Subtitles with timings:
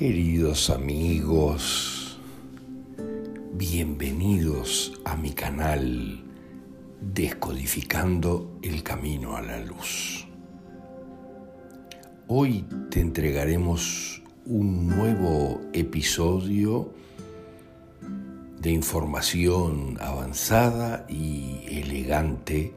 [0.00, 2.18] Queridos amigos,
[3.52, 6.24] bienvenidos a mi canal
[7.02, 10.26] Descodificando el Camino a la Luz.
[12.28, 16.94] Hoy te entregaremos un nuevo episodio
[18.58, 22.72] de información avanzada y elegante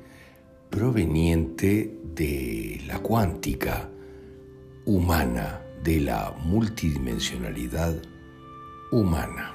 [0.70, 3.90] proveniente de la cuántica
[4.84, 8.02] humana de la multidimensionalidad
[8.92, 9.54] humana.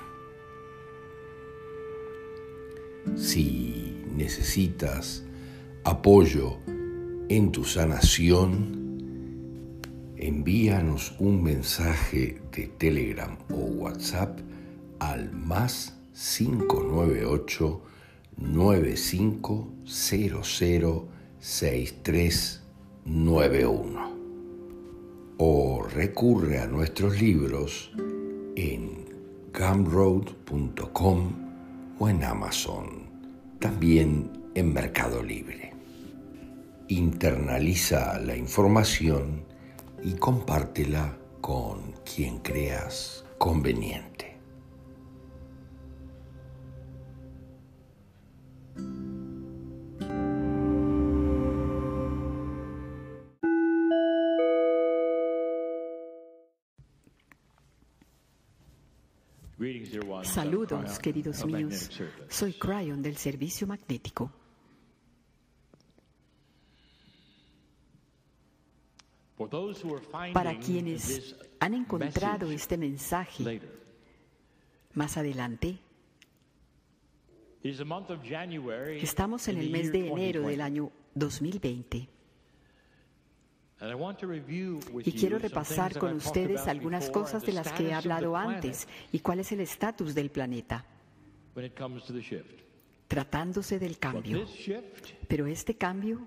[3.16, 5.24] Si necesitas
[5.84, 6.58] apoyo
[7.28, 8.76] en tu sanación,
[10.16, 14.38] envíanos un mensaje de Telegram o WhatsApp
[14.98, 17.82] al más 598
[18.36, 21.04] 9500
[21.40, 24.07] 6391
[25.38, 27.92] o recurre a nuestros libros
[28.56, 29.06] en
[29.56, 31.32] gumroad.com
[31.98, 33.08] o en Amazon,
[33.60, 35.72] también en Mercado Libre.
[36.88, 39.44] Internaliza la información
[40.02, 44.27] y compártela con quien creas conveniente.
[60.22, 61.90] Saludos, queridos míos.
[62.28, 64.30] Soy Cryon del Servicio Magnético.
[70.32, 73.60] Para quienes han encontrado este mensaje
[74.94, 75.78] más adelante,
[77.62, 82.17] estamos en el mes de enero del año 2020.
[83.80, 89.40] Y quiero repasar con ustedes algunas cosas de las que he hablado antes y cuál
[89.40, 90.84] es el estatus del planeta
[93.08, 94.46] tratándose del cambio.
[95.26, 96.26] Pero este cambio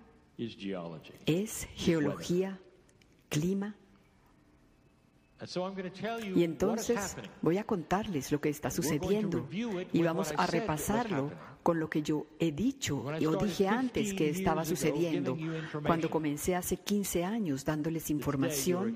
[1.26, 2.60] es geología,
[3.30, 3.76] clima.
[6.36, 9.48] Y entonces voy a contarles lo que está sucediendo.
[9.52, 11.32] y vamos a repasarlo
[11.64, 15.38] con lo que yo he dicho o dije antes que estaba sucediendo
[15.86, 18.96] cuando comencé hace 15 años dándoles información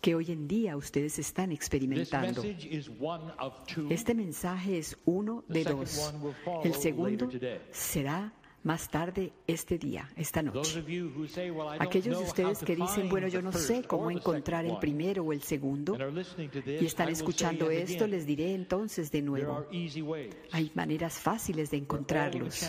[0.00, 2.42] que hoy en día ustedes están experimentando.
[3.90, 6.14] Este mensaje es uno de dos.
[6.62, 7.28] El segundo
[7.70, 8.32] será
[8.66, 10.84] más tarde este día, esta noche.
[11.78, 15.40] Aquellos de ustedes que dicen, bueno, yo no sé cómo encontrar el primero o el
[15.42, 15.96] segundo,
[16.66, 19.66] y están escuchando esto, les diré entonces de nuevo,
[20.50, 22.68] hay maneras fáciles de encontrarlos.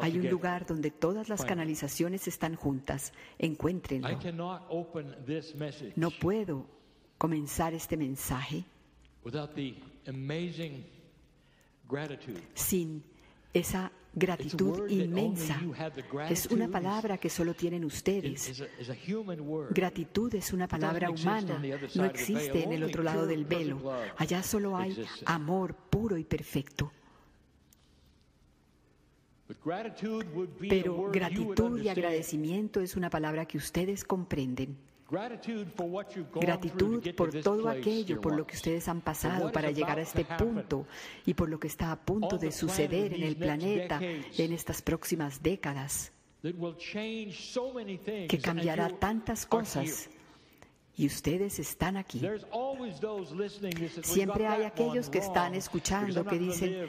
[0.00, 3.14] Hay un lugar donde todas las canalizaciones están juntas.
[3.38, 4.18] Encuéntrenlo.
[5.96, 6.66] No puedo
[7.16, 8.64] comenzar este mensaje
[12.54, 13.02] sin
[13.54, 15.60] esa gratitud inmensa.
[16.28, 18.62] Es una palabra que solo tienen ustedes.
[19.70, 21.60] Gratitud es una palabra humana,
[21.94, 23.92] no existe en el otro lado del velo.
[24.16, 26.92] Allá solo hay amor puro y perfecto.
[30.68, 34.76] Pero gratitud y agradecimiento es una palabra que ustedes comprenden.
[35.10, 35.66] Gratitud
[37.14, 40.86] por todo aquello por lo que ustedes han pasado para llegar a este punto
[41.26, 45.42] y por lo que está a punto de suceder en el planeta en estas próximas
[45.42, 46.10] décadas,
[46.42, 50.08] que cambiará tantas cosas.
[50.96, 52.22] Y ustedes están aquí.
[54.02, 56.88] Siempre hay aquellos que están escuchando que dicen,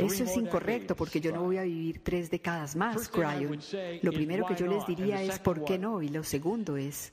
[0.00, 3.60] eso es incorrecto porque yo no voy a vivir tres décadas más, Cryon.
[4.02, 6.02] Lo primero que yo les diría es ¿por qué no?
[6.02, 7.12] Y lo segundo es,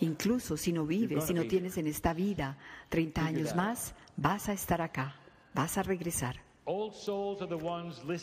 [0.00, 4.52] incluso si no vives, si no tienes en esta vida 30 años más, vas a
[4.52, 5.16] estar acá,
[5.54, 6.47] vas a regresar.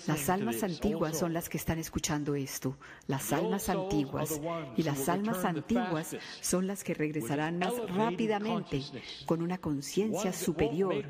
[0.06, 2.78] Las almas antiguas son las que están escuchando esto,
[3.08, 4.40] las almas antiguas.
[4.78, 8.84] Y las almas antiguas son las que regresarán más rápidamente
[9.26, 11.04] con una conciencia superior.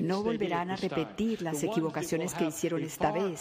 [0.00, 3.40] No volverán a repetir las equivocaciones que hicieron esta vez.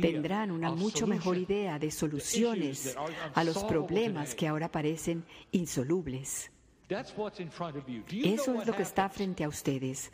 [0.00, 2.96] Tendrán una mucho mejor idea de soluciones
[3.34, 6.52] a los problemas que ahora parecen insolubles.
[6.88, 10.12] Eso es lo que está frente a ustedes.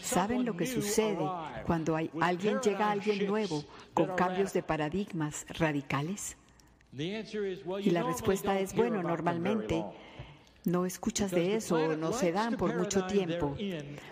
[0.00, 1.28] ¿Saben lo que sucede
[1.66, 6.36] cuando hay, alguien llega a alguien nuevo con cambios de paradigmas radicales?
[6.94, 9.84] Y la respuesta es, bueno, normalmente
[10.64, 13.56] no escuchas de eso, no se dan por mucho tiempo,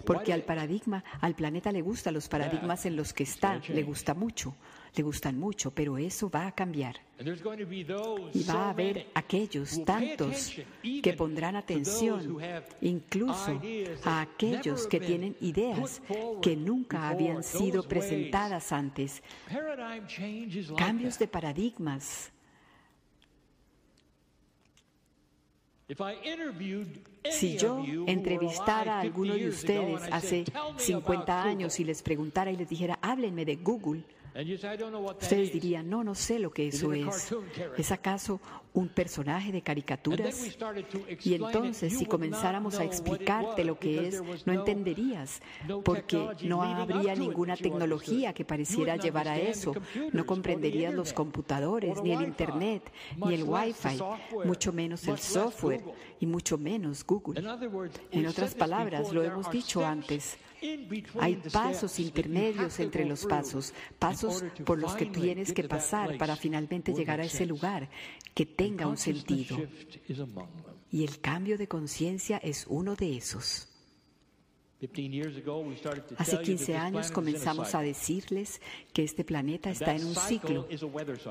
[0.04, 4.14] porque al paradigma, al planeta le gusta, los paradigmas en los que está, le gusta
[4.14, 4.54] mucho,
[4.94, 6.96] le gustan mucho, pero eso va a cambiar.
[8.32, 10.54] Y va a haber aquellos, tantos,
[11.02, 12.38] que pondrán atención,
[12.80, 13.60] incluso
[14.04, 16.02] a aquellos que tienen ideas
[16.40, 19.22] que nunca habían sido presentadas antes.
[20.76, 22.32] Cambios de paradigmas
[27.30, 30.44] Si yo entrevistara a alguno de ustedes hace
[30.76, 34.04] 50 años y les preguntara y les dijera, háblenme de Google,
[34.34, 37.34] Ustedes dirían, no, no sé lo que eso es.
[37.76, 38.40] ¿Es acaso
[38.72, 40.56] un personaje de caricaturas?
[41.24, 45.40] Y entonces, si comenzáramos a explicarte lo que es, no entenderías,
[45.84, 49.74] porque no habría ninguna tecnología que pareciera llevar a eso.
[50.12, 53.98] No comprenderías los computadores, ni el Internet, ni el Wi-Fi,
[54.44, 55.82] mucho menos el software
[56.18, 57.42] y mucho menos Google.
[58.12, 60.38] En otras palabras, lo hemos dicho antes.
[61.18, 66.92] Hay pasos intermedios entre los pasos, pasos por los que tienes que pasar para finalmente
[66.92, 67.88] llegar a ese lugar
[68.34, 69.56] que tenga un sentido.
[70.90, 73.66] Y el cambio de conciencia es uno de esos.
[76.16, 78.62] Hace 15 años comenzamos a decirles
[78.94, 80.66] que este planeta está en un ciclo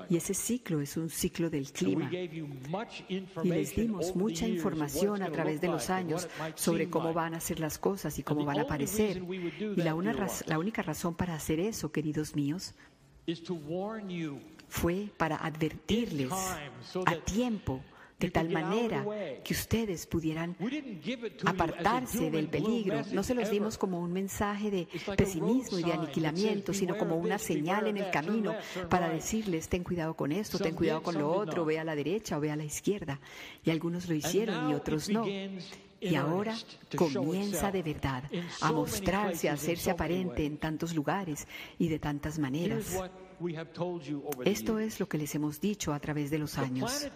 [0.08, 2.12] y ese ciclo es un ciclo del clima.
[2.12, 7.60] Y les dimos mucha información a través de los años sobre cómo van a ser
[7.60, 9.18] las cosas y cómo van a aparecer.
[9.18, 9.96] Y la,
[10.46, 12.76] la única razón para hacer eso, queridos míos,
[14.70, 16.32] fue para advertirles
[17.06, 17.82] a tiempo
[18.20, 19.06] de tal manera
[19.44, 20.56] que ustedes pudieran
[21.46, 23.02] apartarse del peligro.
[23.14, 27.40] No se los dimos como un mensaje de pesimismo y de aniquilamiento, sino como una
[27.40, 28.54] señal en el camino
[28.90, 32.38] para decirles, ten cuidado con esto, ten cuidado con lo otro, ve a la derecha
[32.38, 33.20] o ve a la izquierda.
[33.64, 35.26] Y algunos lo hicieron y otros no.
[36.02, 36.56] Y ahora
[36.96, 38.24] comienza de verdad
[38.62, 42.98] a mostrarse, a hacerse aparente en tantos lugares y de tantas maneras.
[44.46, 47.08] Esto es lo que les hemos dicho a través de los años.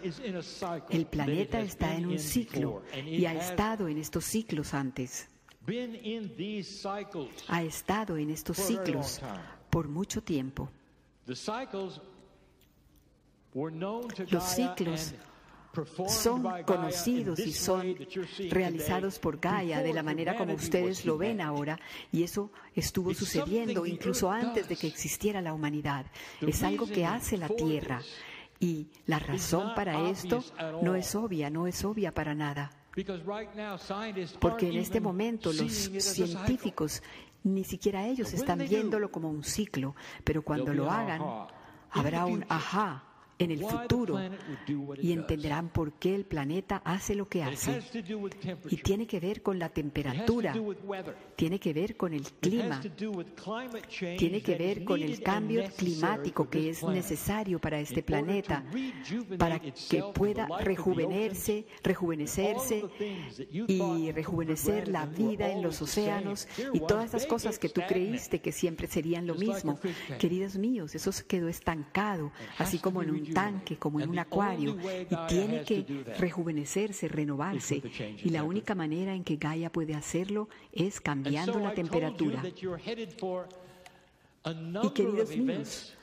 [0.90, 5.28] El planeta está en un ciclo y ha estado en estos ciclos antes.
[7.48, 9.20] Ha estado en estos ciclos
[9.70, 10.70] por mucho tiempo.
[11.26, 11.40] Los
[14.44, 15.14] ciclos
[16.08, 17.96] son conocidos y son
[18.50, 21.78] realizados por Gaia de la manera como ustedes lo ven ahora
[22.12, 26.06] y eso estuvo sucediendo incluso antes de que existiera la humanidad.
[26.40, 28.00] Es algo que hace la Tierra.
[28.60, 30.42] y la razón para esto
[30.82, 32.70] no es obvia, no es obvia para nada.
[34.40, 37.02] Porque en este momento los científicos,
[37.42, 41.20] ni siquiera ellos están viéndolo como un ciclo, pero cuando lo hagan,
[41.90, 44.20] habrá un ajá en el futuro
[45.00, 47.82] y entenderán por qué el planeta hace lo que hace.
[48.70, 50.54] Y tiene que ver con la temperatura,
[51.36, 52.80] tiene que ver con el clima,
[54.18, 58.64] tiene que ver con el cambio climático que es necesario para este planeta,
[59.38, 62.84] para que pueda rejuvenecerse, rejuvenecerse
[63.50, 68.52] y rejuvenecer la vida en los océanos y todas esas cosas que tú creíste que
[68.52, 69.78] siempre serían lo mismo.
[70.18, 74.76] Queridos míos, eso se quedó estancado, así como en un tanque, como en un acuario,
[75.10, 77.82] y tiene que rejuvenecerse, renovarse.
[78.22, 82.42] Y la única manera en que Gaia puede hacerlo es cambiando la temperatura.
[84.82, 85.94] Y queridos míos,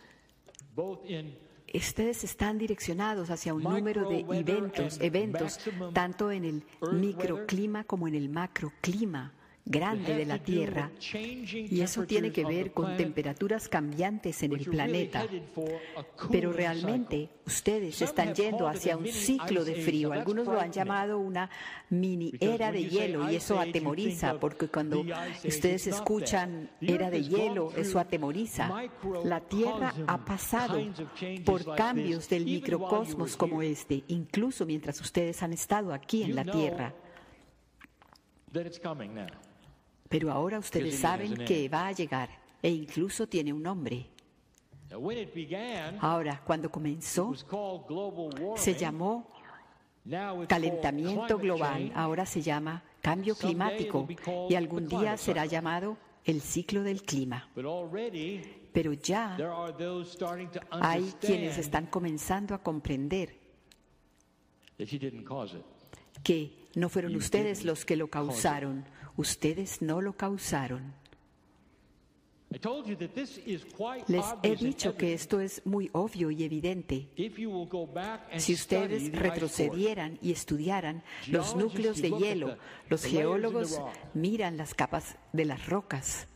[1.73, 5.59] ustedes están direccionados hacia un número de eventos, eventos,
[5.93, 9.33] tanto en el microclima como en el macroclima
[9.65, 15.25] grande de la Tierra y eso tiene que ver con temperaturas cambiantes en el planeta.
[16.31, 20.11] Pero realmente ustedes están yendo hacia un ciclo de frío.
[20.13, 21.49] Algunos lo han llamado una
[21.89, 25.03] mini era de hielo y eso atemoriza porque cuando
[25.43, 28.71] ustedes escuchan era de hielo, eso atemoriza.
[29.23, 30.79] La Tierra ha pasado
[31.45, 36.93] por cambios del microcosmos como este, incluso mientras ustedes han estado aquí en la Tierra.
[40.11, 42.29] Pero ahora ustedes saben que va a llegar
[42.61, 44.07] e incluso tiene un nombre.
[46.01, 47.33] Ahora, cuando comenzó,
[48.57, 49.31] se llamó
[50.49, 54.05] calentamiento global, ahora se llama cambio climático
[54.49, 57.49] y algún día será llamado el ciclo del clima.
[58.73, 59.37] Pero ya
[60.71, 63.39] hay quienes están comenzando a comprender
[66.21, 68.85] que no fueron ustedes los que lo causaron,
[69.17, 70.93] ustedes no lo causaron.
[74.07, 77.07] Les he dicho que esto es muy obvio y evidente.
[78.37, 82.57] Si ustedes retrocedieran y estudiaran los núcleos de hielo,
[82.89, 83.81] los geólogos
[84.13, 86.27] miran las capas de las rocas.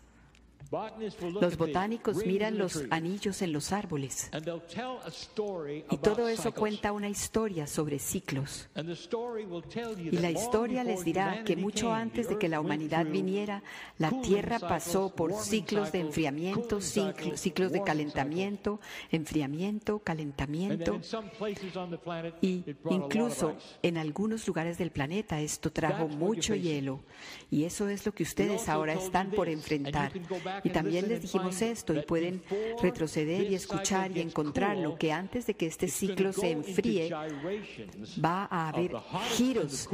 [1.41, 4.29] Los botánicos miran los anillos en los árboles
[5.91, 8.69] y todo eso cuenta una historia sobre ciclos.
[9.98, 13.63] Y la historia les dirá que mucho antes de que la humanidad viniera,
[13.98, 18.79] la Tierra pasó por ciclos de enfriamiento, ciclos de calentamiento,
[19.12, 21.00] enfriamiento, calentamiento.
[22.41, 27.01] Y incluso en algunos lugares del planeta esto trajo mucho hielo.
[27.51, 30.12] Y eso es lo que ustedes ahora están por enfrentar.
[30.63, 32.41] Y también les dijimos esto y pueden
[32.81, 37.09] retroceder y escuchar y encontrar lo que antes de que este ciclo se enfríe
[38.24, 38.91] va a haber
[39.31, 39.89] giros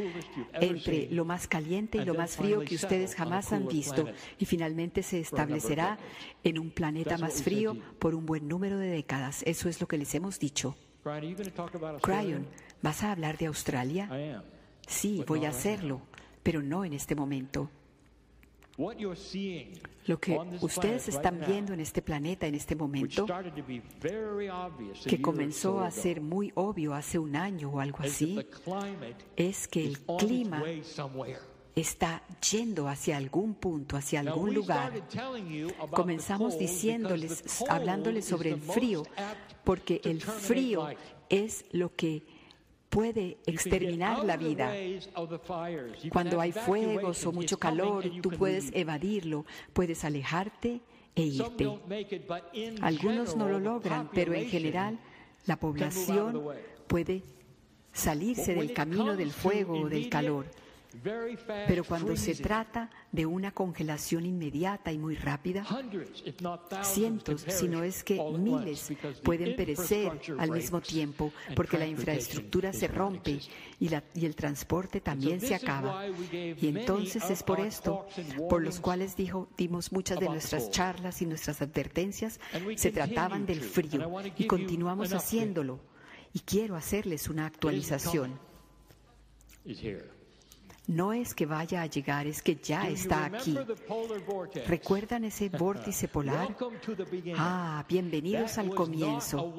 [0.54, 4.06] entre lo más caliente y lo más frío que ustedes jamás han visto
[4.38, 5.98] y finalmente se establecerá
[6.44, 9.44] en un planeta más frío por un buen número de décadas.
[9.46, 10.76] Eso es lo que les hemos dicho.
[12.02, 12.48] Cryon,
[12.82, 14.44] ¿vas a hablar de Australia?
[14.88, 16.02] Sí, voy a hacerlo,
[16.44, 17.70] pero no en este momento.
[20.06, 23.26] Lo que ustedes están viendo en este planeta en este momento,
[25.06, 28.40] que comenzó a ser muy obvio hace un año o algo así,
[29.36, 30.64] es que el clima
[31.76, 34.92] está yendo hacia algún punto, hacia algún lugar.
[35.92, 39.04] Comenzamos diciéndoles, hablándoles sobre el frío,
[39.64, 40.88] porque el frío
[41.30, 42.24] es lo que
[42.92, 44.72] puede exterminar la vida.
[46.12, 50.82] Cuando hay fuegos o mucho calor, tú puedes evadirlo, puedes alejarte
[51.16, 51.72] e irte.
[52.82, 55.00] Algunos no lo logran, pero en general
[55.46, 56.44] la población
[56.88, 57.24] puede
[57.94, 60.46] salirse del camino del fuego o del calor.
[61.68, 65.66] Pero cuando se trata de una congelación inmediata y muy rápida,
[66.84, 68.92] cientos, si no es que miles,
[69.24, 73.40] pueden perecer al mismo tiempo porque la infraestructura se rompe
[73.80, 76.08] y, y el transporte también se acaba.
[76.08, 78.06] Y entonces es por esto,
[78.50, 82.40] por los cuales dijo, dimos muchas de nuestras charlas y nuestras advertencias,
[82.76, 85.80] se trataban del frío y continuamos haciéndolo.
[86.34, 88.40] Y quiero hacerles una actualización
[90.88, 93.58] no es que vaya a llegar, es que ya está aquí.
[94.68, 96.56] ¿Recuerdan ese vórtice polar?
[97.38, 99.54] Ah, bienvenidos al comienzo.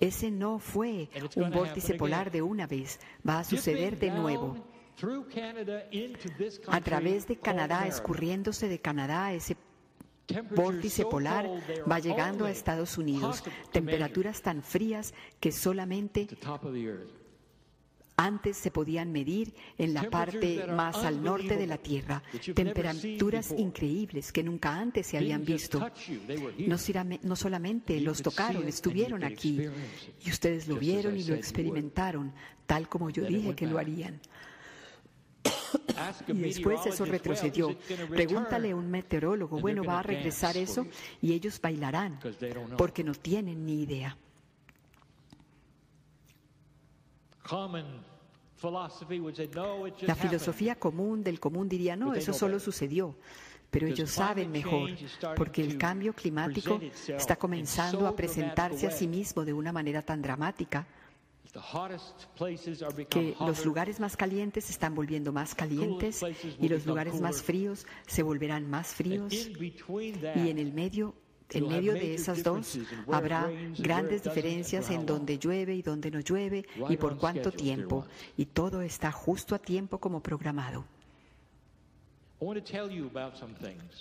[0.00, 4.56] Ese no fue un vórtice polar de una vez, va a suceder de nuevo.
[6.68, 9.56] A través de Canadá, escurriéndose de Canadá, ese
[10.54, 11.50] vórtice polar
[11.90, 13.42] va llegando a Estados Unidos.
[13.72, 16.28] Temperaturas tan frías que solamente
[18.16, 22.22] antes se podían medir en la parte más al norte de la Tierra,
[22.54, 25.90] temperaturas increíbles que nunca antes se habían visto.
[26.66, 29.68] No, solamente los tocaron, estuvieron aquí
[30.24, 32.32] y ustedes lo vieron y lo experimentaron,
[32.66, 34.20] tal como yo dije que lo harían.
[36.28, 37.76] Y después eso retrocedió.
[38.08, 40.86] Pregúntale a un meteorólogo, bueno, va a regresar eso
[41.20, 42.18] y ellos bailarán
[42.76, 44.16] porque no tienen ni idea.
[50.02, 53.16] La filosofía común del común diría, no, eso solo sucedió.
[53.70, 54.90] Pero ellos saben mejor,
[55.34, 60.20] porque el cambio climático está comenzando a presentarse a sí mismo de una manera tan
[60.20, 60.86] dramática
[63.10, 66.22] que los lugares más calientes se están volviendo más calientes
[66.58, 71.14] y los lugares más fríos se volverán más fríos y en el medio
[71.54, 72.78] en medio de esas dos
[73.10, 78.06] habrá grandes diferencias en donde llueve y donde no llueve y por cuánto tiempo.
[78.36, 80.84] Y todo está justo a tiempo como programado.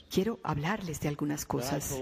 [0.09, 2.01] Quiero hablarles de algunas cosas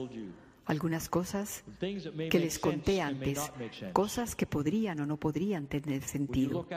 [0.69, 3.51] algunas cosas que les conté antes,
[3.91, 6.67] cosas que podrían o no podrían tener sentido.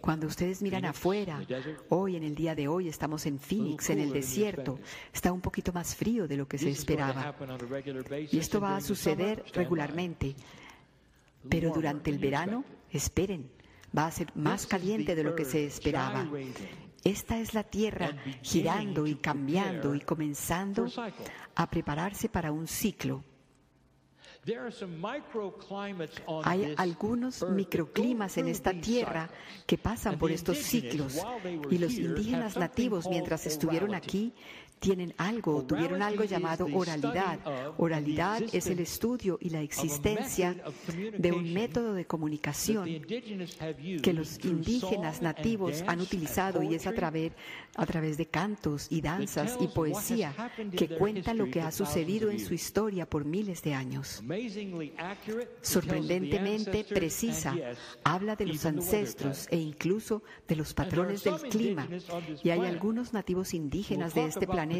[0.00, 1.44] Cuando ustedes miran afuera,
[1.90, 4.78] hoy en el día de hoy estamos en Phoenix, en el desierto,
[5.12, 7.34] está un poquito más frío de lo que se esperaba.
[8.30, 10.34] Y esto va a suceder regularmente.
[11.50, 13.50] Pero durante el verano, esperen,
[13.96, 16.26] va a ser más caliente de lo que se esperaba.
[17.04, 20.86] Esta es la Tierra girando y cambiando y comenzando
[21.54, 23.24] a prepararse para un ciclo.
[26.44, 29.30] Hay algunos microclimas en esta tierra
[29.66, 31.16] que pasan por estos ciclos.
[31.70, 34.34] y los indígenas nativos mientras estuvieron aquí
[34.82, 37.38] tienen algo, tuvieron algo llamado oralidad.
[37.78, 40.56] Oralidad es el estudio y la existencia
[41.16, 42.88] de un método de comunicación
[44.02, 47.32] que los indígenas nativos han utilizado y es a través,
[47.76, 50.34] a través de cantos y danzas y poesía
[50.76, 54.20] que cuenta lo que ha sucedido en su historia por miles de años.
[55.60, 57.54] Sorprendentemente precisa,
[58.02, 61.86] habla de los ancestros e incluso de los patrones del clima.
[62.42, 64.71] Y hay algunos nativos indígenas de este planeta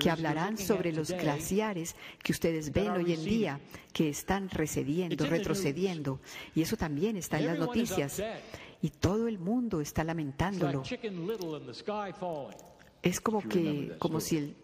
[0.00, 3.60] que hablarán sobre los glaciares que ustedes ven hoy en día,
[3.92, 6.20] que están recediendo, retrocediendo.
[6.54, 8.22] Y eso también está en las noticias.
[8.82, 10.82] Y todo el mundo está lamentándolo.
[13.02, 14.56] Es como que, como si el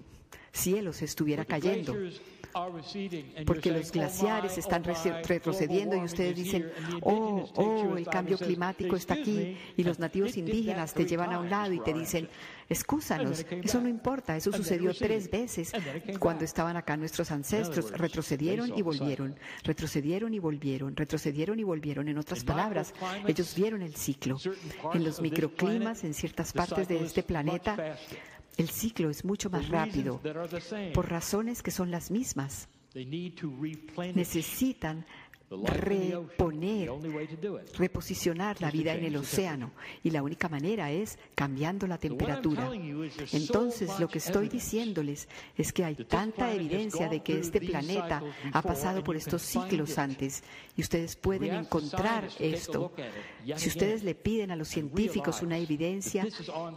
[0.52, 1.94] cielo se estuviera cayendo.
[3.46, 9.14] porque los oh, glaciares están retrocediendo y ustedes dicen, oh, oh, el cambio climático está
[9.14, 12.28] aquí y los nativos indígenas te llevan a un lado y te dicen,
[12.72, 15.72] excúsanos, eso no importa, eso sucedió tres veces.
[16.18, 22.08] Cuando estaban acá nuestros ancestros, retrocedieron y volvieron, retrocedieron y volvieron, retrocedieron y volvieron.
[22.08, 22.94] En otras palabras,
[23.26, 24.38] ellos vieron el ciclo.
[24.92, 27.96] En los microclimas, en ciertas partes de este planeta,
[28.56, 30.20] el ciclo es mucho más rápido
[30.94, 32.68] por razones que son las mismas.
[34.14, 35.06] Necesitan
[35.64, 36.90] reponer,
[37.76, 39.72] reposicionar la vida en el océano.
[40.02, 42.70] Y la única manera es cambiando la temperatura.
[43.32, 48.62] Entonces, lo que estoy diciéndoles es que hay tanta evidencia de que este planeta ha
[48.62, 50.42] pasado por estos ciclos antes.
[50.76, 52.92] Y ustedes pueden encontrar esto.
[53.56, 56.26] Si ustedes le piden a los científicos una evidencia,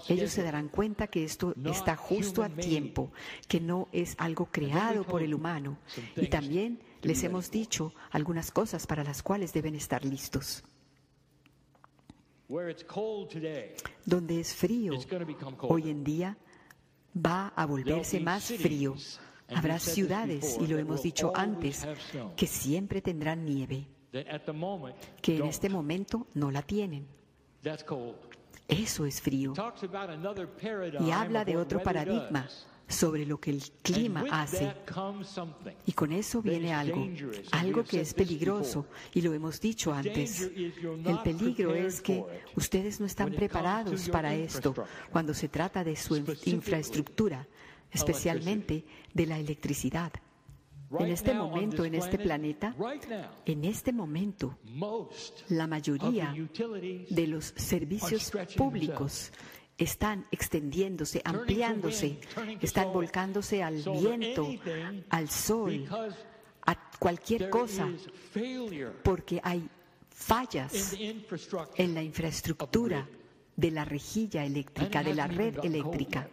[0.09, 3.11] ellos se darán cuenta que esto está justo a tiempo,
[3.47, 5.77] que no es algo creado por el humano.
[6.15, 10.63] Y también les hemos dicho algunas cosas para las cuales deben estar listos.
[14.05, 14.93] Donde es frío,
[15.61, 16.37] hoy en día
[17.15, 18.95] va a volverse más frío.
[19.47, 21.87] Habrá ciudades, y lo hemos dicho antes,
[22.35, 23.87] que siempre tendrán nieve,
[25.21, 27.07] que en este momento no la tienen.
[28.67, 29.53] Eso es frío.
[30.99, 32.47] Y habla de otro paradigma
[32.87, 34.73] sobre lo que el clima hace.
[35.85, 37.07] Y con eso viene algo,
[37.51, 40.41] algo que es peligroso, y lo hemos dicho antes.
[40.41, 42.23] El peligro es que
[42.55, 44.73] ustedes no están preparados para esto
[45.11, 46.15] cuando se trata de su
[46.45, 47.47] infraestructura,
[47.91, 50.11] especialmente de la electricidad.
[50.99, 52.75] En este momento, en este planeta,
[53.45, 54.57] en este momento,
[55.49, 56.33] la mayoría
[57.09, 59.31] de los servicios públicos
[59.77, 62.19] están extendiéndose, ampliándose,
[62.61, 64.49] están volcándose al viento,
[65.09, 65.85] al sol,
[66.65, 67.89] a cualquier cosa,
[69.03, 69.67] porque hay
[70.09, 70.95] fallas
[71.75, 73.07] en la infraestructura
[73.55, 76.29] de la rejilla eléctrica, de la red eléctrica.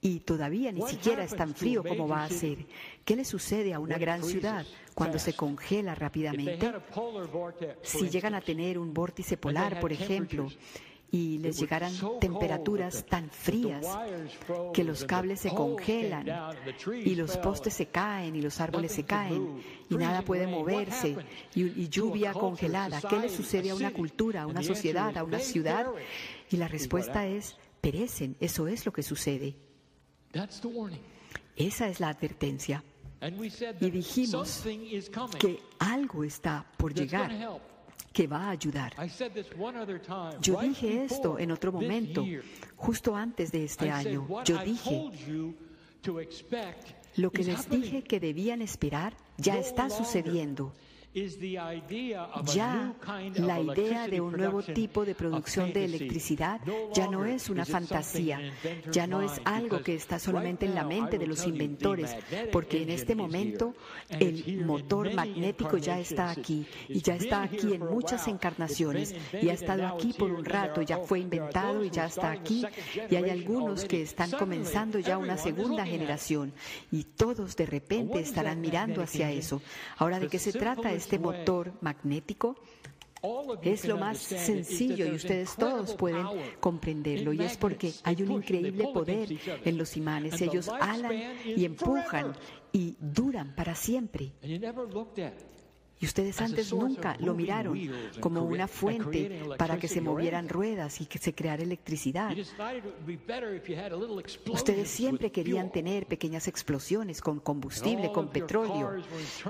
[0.00, 2.66] Y todavía ni siquiera es tan frío como va a ser.
[3.06, 6.74] ¿Qué le sucede a una gran ciudad cuando se congela rápidamente?
[7.82, 10.48] Si llegan a tener un vórtice polar, por ejemplo,
[11.10, 13.86] y les llegaran temperaturas tan frías
[14.72, 16.26] que los cables se congelan
[17.04, 21.16] y los postes se caen y los árboles se caen y nada puede moverse
[21.54, 23.00] y, lluvia congelada.
[23.00, 25.86] ¿Qué le sucede a una cultura, a una sociedad, a una ciudad?
[26.50, 28.36] Y la respuesta es, perecen.
[28.40, 29.54] Eso es lo que sucede.
[31.56, 32.82] Esa es la advertencia.
[33.80, 34.64] Y dijimos
[35.38, 37.30] que algo está por llegar
[38.14, 38.94] que va a ayudar.
[40.40, 42.24] Yo dije esto en otro momento,
[42.76, 44.26] justo antes de este año.
[44.44, 45.10] Yo dije,
[47.16, 50.72] lo que les dije que debían esperar ya está sucediendo.
[52.52, 52.92] Ya
[53.36, 56.60] la idea de un nuevo tipo de producción de electricidad
[56.92, 58.40] ya no es una fantasía,
[58.90, 62.16] ya no es algo que está solamente en la mente de los inventores,
[62.50, 63.74] porque en este momento
[64.08, 69.52] el motor magnético ya está aquí y ya está aquí en muchas encarnaciones y ha
[69.52, 72.66] estado aquí por un rato, ya fue inventado y ya está aquí
[73.08, 76.52] y hay algunos que están comenzando ya una segunda generación
[76.90, 79.62] y todos de repente estarán mirando hacia eso.
[79.98, 80.92] Ahora, ¿de qué se trata?
[81.04, 82.56] Este motor magnético
[83.62, 86.26] es lo más sencillo y ustedes todos pueden
[86.60, 89.28] comprenderlo y es porque hay un increíble poder
[89.64, 90.40] en los imanes.
[90.40, 91.12] Ellos alan
[91.44, 92.32] y empujan
[92.72, 94.32] y duran para siempre.
[96.00, 97.78] Y ustedes antes nunca lo miraron
[98.20, 102.34] como una fuente para que se movieran ruedas y que se creara electricidad.
[104.50, 108.96] Ustedes siempre querían tener pequeñas explosiones con combustible, con petróleo.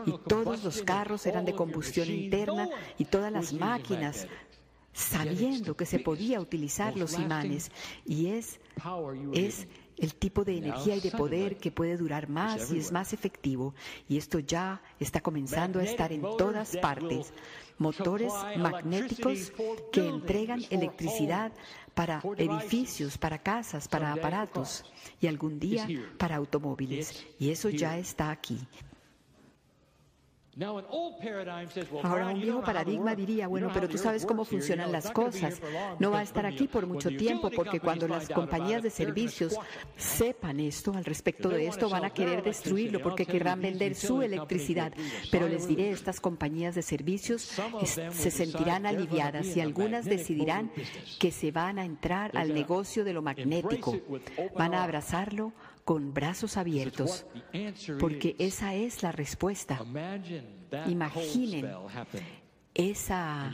[0.06, 4.28] Y todos los carros eran de combustión interna y todas las máquinas
[4.92, 7.70] sabiendo que se podía utilizar los imanes.
[8.06, 8.60] Y es,
[9.32, 9.66] es
[9.98, 13.74] el tipo de energía y de poder que puede durar más y es más efectivo.
[14.08, 17.32] Y esto ya está comenzando a estar en todas partes.
[17.78, 19.52] Motores magnéticos
[19.92, 21.52] que entregan electricidad
[21.94, 24.84] para edificios, para casas, para aparatos
[25.20, 27.24] y algún día para automóviles.
[27.38, 28.58] Y eso ya está aquí.
[32.02, 35.60] Ahora un viejo paradigma diría, bueno, pero tú sabes cómo funcionan las cosas.
[35.98, 39.56] No va a estar aquí por mucho tiempo porque cuando las compañías de servicios
[39.96, 44.92] sepan esto, al respecto de esto, van a querer destruirlo porque querrán vender su electricidad.
[45.30, 47.50] Pero les diré, estas compañías de servicios
[47.82, 50.70] se sentirán aliviadas y algunas decidirán
[51.18, 53.98] que se van a entrar al negocio de lo magnético.
[54.56, 55.52] Van a abrazarlo
[55.84, 57.26] con brazos abiertos,
[58.00, 59.80] porque esa es la respuesta.
[60.86, 61.66] Imaginen
[62.74, 63.52] esa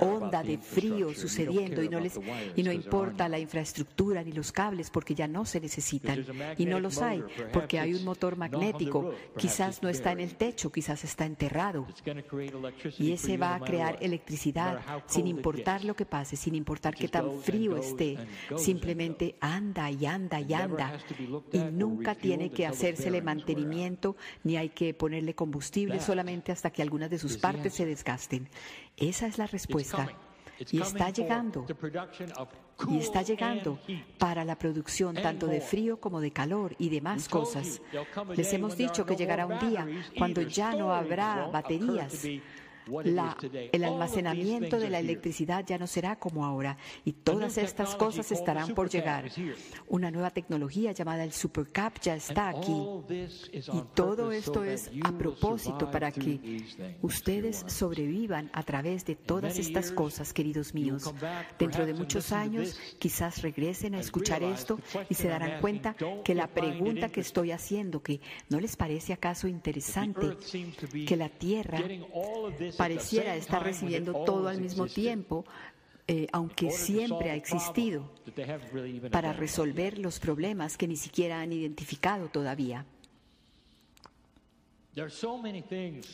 [0.00, 2.20] onda de frío sucediendo y no les
[2.54, 6.26] y no importa la infraestructura ni los cables porque ya no se necesitan
[6.58, 10.70] y no los hay porque hay un motor magnético quizás no está en el techo
[10.70, 11.86] quizás está enterrado.
[12.98, 17.40] Y ese va a crear electricidad sin importar lo que pase sin importar qué tan
[17.40, 18.18] frío esté.
[18.56, 20.98] simplemente anda y anda y anda
[21.52, 27.08] y nunca tiene que hacérsele mantenimiento ni hay que ponerle combustible solamente hasta que algunas
[27.08, 28.48] de sus partes se desgasten
[29.00, 30.08] esa es la respuesta.
[30.70, 31.66] Y está llegando.
[32.88, 33.78] Y está llegando
[34.18, 37.80] para la producción tanto de frío como de calor y demás cosas.
[38.36, 42.26] Les hemos dicho que llegará un día cuando ya no habrá baterías
[43.72, 48.74] el almacenamiento de la electricidad ya no será como ahora y todas estas cosas estarán
[48.74, 49.30] por llegar.
[49.88, 52.76] Una nueva tecnología llamada el Supercap ya está aquí.
[53.08, 56.64] y todo esto es a propósito para que
[57.02, 61.12] ustedes sobrevivan a través de todas estas cosas, queridos míos.
[61.58, 66.48] Dentro de muchos años quizás regresen a escuchar esto y se darán cuenta que la
[66.48, 70.36] pregunta que estoy haciendo, que no les parece acaso interesante
[71.06, 71.80] que la Tierra
[72.78, 75.44] pareciera estar recibiendo todo al mismo tiempo,
[76.06, 78.10] eh, aunque siempre ha existido,
[79.10, 82.86] para resolver los problemas que ni siquiera han identificado todavía.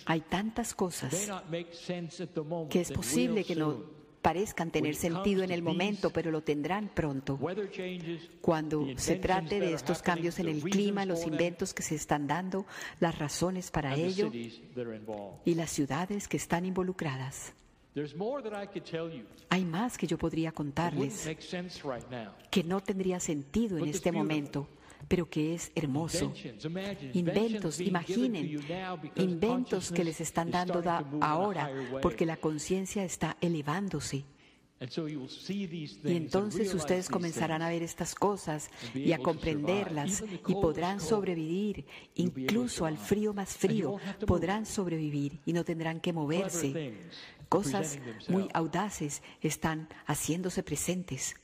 [0.07, 1.31] Hay tantas cosas
[2.70, 7.38] que es posible que no parezcan tener sentido en el momento, pero lo tendrán pronto.
[8.40, 12.64] Cuando se trate de estos cambios en el clima, los inventos que se están dando,
[13.00, 17.52] las razones para ello y las ciudades que están involucradas.
[19.50, 21.28] Hay más que yo podría contarles
[22.50, 24.66] que no tendría sentido en este momento
[25.09, 26.33] pero que es hermoso.
[27.12, 28.61] Inventos, imaginen,
[29.17, 30.83] inventos que les están dando
[31.21, 31.71] ahora
[32.03, 34.25] porque la conciencia está elevándose.
[36.05, 42.85] Y entonces ustedes comenzarán a ver estas cosas y a comprenderlas y podrán sobrevivir, incluso
[42.85, 46.99] al frío más frío, podrán sobrevivir y no tendrán que moverse.
[47.49, 51.37] Cosas muy audaces están haciéndose presentes.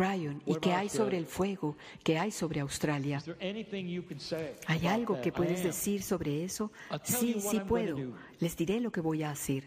[0.00, 3.22] Cryon y qué hay sobre el fuego, qué hay sobre Australia.
[4.66, 6.72] ¿Hay algo que puedes decir sobre eso?
[7.02, 8.14] Sí, sí puedo.
[8.38, 9.64] Les diré lo que voy a hacer.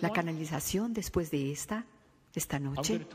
[0.00, 1.86] La canalización después de esta,
[2.34, 3.06] esta noche,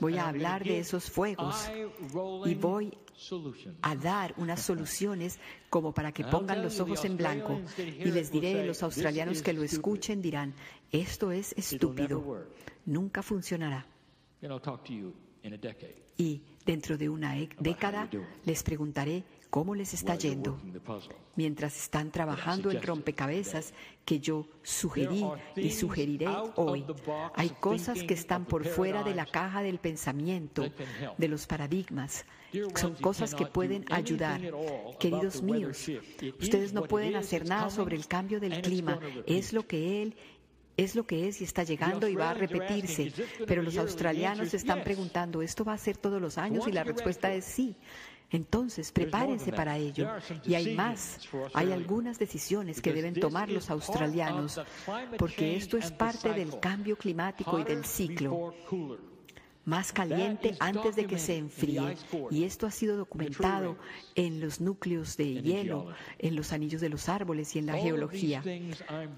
[0.00, 1.70] voy a hablar de esos fuegos
[2.44, 2.96] y voy
[3.80, 7.58] a dar unas soluciones como para que pongan los ojos en blanco.
[7.78, 10.52] Y les diré, a los australianos que lo escuchen dirán,
[10.92, 12.44] esto es estúpido
[12.86, 13.86] nunca funcionará.
[16.16, 18.08] Y dentro de una década
[18.44, 20.58] les preguntaré cómo les está yendo
[21.36, 23.72] mientras están trabajando el rompecabezas
[24.04, 26.84] que yo sugerí y sugeriré hoy.
[27.34, 30.64] Hay cosas que están por fuera de la caja del pensamiento,
[31.18, 32.24] de los paradigmas.
[32.74, 34.40] Son cosas que pueden ayudar.
[34.98, 35.88] Queridos míos,
[36.40, 38.98] ustedes no pueden hacer nada sobre el cambio del clima.
[39.26, 40.16] Es lo que Él
[40.76, 43.12] es lo que es y está llegando y va a repetirse.
[43.46, 46.66] Pero los australianos se están preguntando, ¿esto va a ser todos los años?
[46.66, 47.76] Y la respuesta es sí.
[48.30, 50.08] Entonces, prepárense para ello.
[50.44, 51.20] Y hay más.
[51.52, 54.60] Hay algunas decisiones que deben tomar los australianos,
[55.18, 58.54] porque esto es parte del cambio climático y del ciclo.
[59.64, 61.96] Más caliente antes de que se enfríe.
[62.30, 63.76] Y esto ha sido documentado
[64.14, 68.42] en los núcleos de hielo, en los anillos de los árboles y en la geología.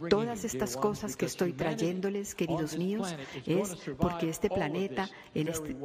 [0.08, 5.76] Todas estas cosas que estoy trayéndoles, queridos míos, es porque este planeta, este,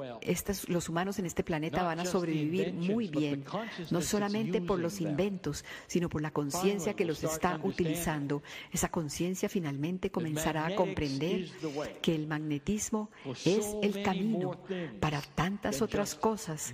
[0.68, 3.44] los humanos en este planeta van a sobrevivir muy bien,
[3.90, 8.44] no solamente por los inventos, sino por la conciencia que los está utilizando.
[8.72, 11.48] Esa conciencia finalmente comenzará a comprender
[12.02, 13.10] que el magnetismo
[13.46, 14.51] es el camino
[15.00, 16.72] para tantas otras cosas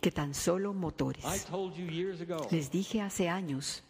[0.00, 1.24] que tan solo motores.
[2.50, 3.82] Les dije hace años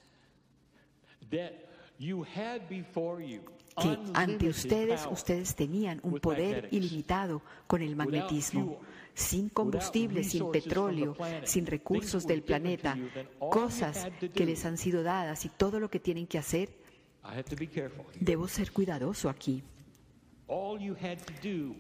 [3.79, 8.81] que ante ustedes ustedes tenían un poder ilimitado con el magnetismo
[9.15, 12.99] sin combustible, sin petróleo, sin recursos del planeta,
[13.39, 16.69] cosas que les han sido dadas y todo lo que tienen que hacer,
[18.21, 19.63] debo ser cuidadoso aquí.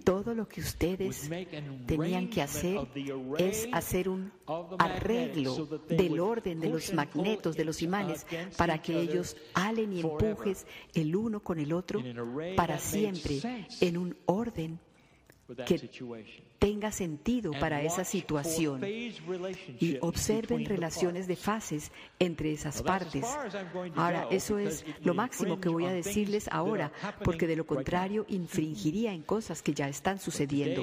[0.04, 1.30] Todo lo que ustedes
[1.86, 2.78] tenían que hacer
[3.38, 4.32] es hacer un
[4.78, 8.26] arreglo del orden de los magnetos, de los imanes,
[8.56, 12.02] para que ellos alen y empujes el uno con el otro
[12.56, 13.40] para siempre
[13.80, 14.80] en un orden
[15.66, 15.90] que
[16.58, 23.24] tenga sentido para esa situación y observen relaciones de fases entre esas partes.
[23.94, 29.12] Ahora, eso es lo máximo que voy a decirles ahora, porque de lo contrario infringiría
[29.12, 30.82] en cosas que ya están sucediendo.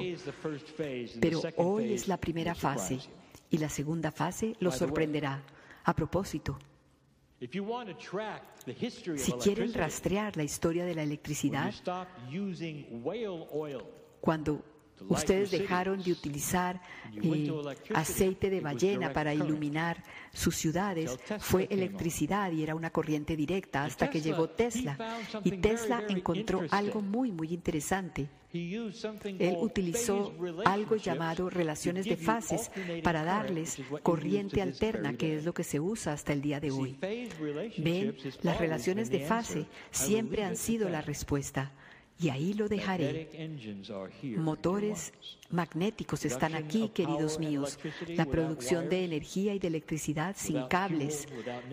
[1.20, 3.00] Pero hoy es la primera fase
[3.50, 5.42] y la segunda fase los sorprenderá.
[5.86, 6.58] A propósito,
[9.16, 11.74] si quieren rastrear la historia de la electricidad,
[14.24, 14.64] cuando
[15.08, 16.80] Ustedes dejaron de utilizar
[17.22, 17.52] eh,
[17.94, 21.18] aceite de ballena para iluminar sus ciudades.
[21.40, 24.96] Fue electricidad y era una corriente directa hasta que llegó Tesla.
[25.44, 28.28] Y Tesla encontró algo muy, muy interesante.
[28.54, 30.32] Él utilizó
[30.64, 32.70] algo llamado relaciones de fases
[33.02, 36.96] para darles corriente alterna, que es lo que se usa hasta el día de hoy.
[37.78, 41.72] Ven, las relaciones de fase siempre han sido la respuesta.
[42.20, 43.28] Y ahí lo dejaré.
[44.36, 45.12] Motores
[45.50, 47.78] magnéticos están aquí, queridos míos.
[48.08, 51.26] La producción de energía y de electricidad sin cables,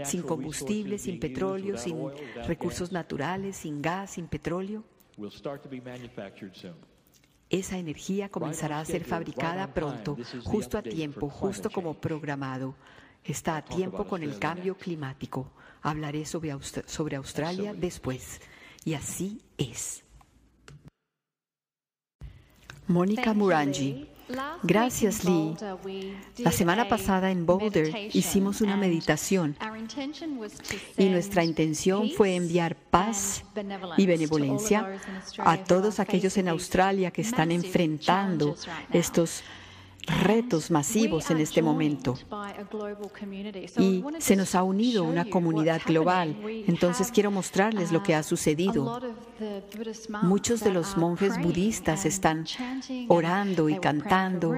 [0.03, 1.97] sin combustible, sin petróleo, sin
[2.47, 4.83] recursos naturales, sin gas, sin petróleo.
[7.49, 12.75] Esa energía comenzará a ser fabricada pronto, justo a tiempo, justo como programado.
[13.23, 15.51] Está a tiempo con el cambio climático.
[15.83, 18.41] Hablaré sobre, sobre Australia después.
[18.83, 20.03] Y así es.
[22.91, 24.07] Mónica Murangi.
[24.63, 25.55] Gracias, Lee.
[26.37, 29.57] La semana pasada en Boulder hicimos una meditación
[30.97, 33.43] y nuestra intención fue enviar paz
[33.97, 34.99] y benevolencia
[35.39, 38.55] a todos aquellos en Australia que están enfrentando
[38.93, 39.43] estos
[40.07, 42.17] retos masivos en este momento.
[43.77, 46.35] Y se nos ha unido una comunidad global.
[46.67, 48.99] Entonces quiero mostrarles lo que ha sucedido.
[50.23, 52.45] Muchos de los monjes budistas están
[53.07, 54.55] orando y cantando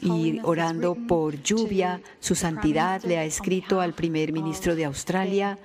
[0.00, 2.00] y orando por lluvia.
[2.20, 5.58] Su santidad le ha escrito al primer ministro de Australia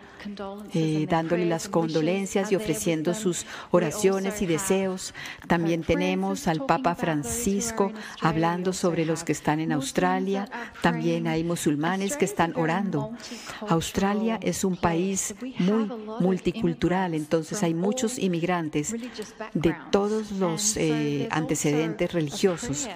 [0.73, 5.13] eh, dándole las condolencias y ofreciendo sus oraciones y deseos.
[5.47, 10.49] También tenemos al Papa Francisco hablando sobre los que están en Australia.
[10.81, 13.11] También hay musulmanes que están orando.
[13.67, 18.95] Australia es un país muy multicultural, entonces hay muchos inmigrantes
[19.53, 22.87] de todos los eh, antecedentes religiosos.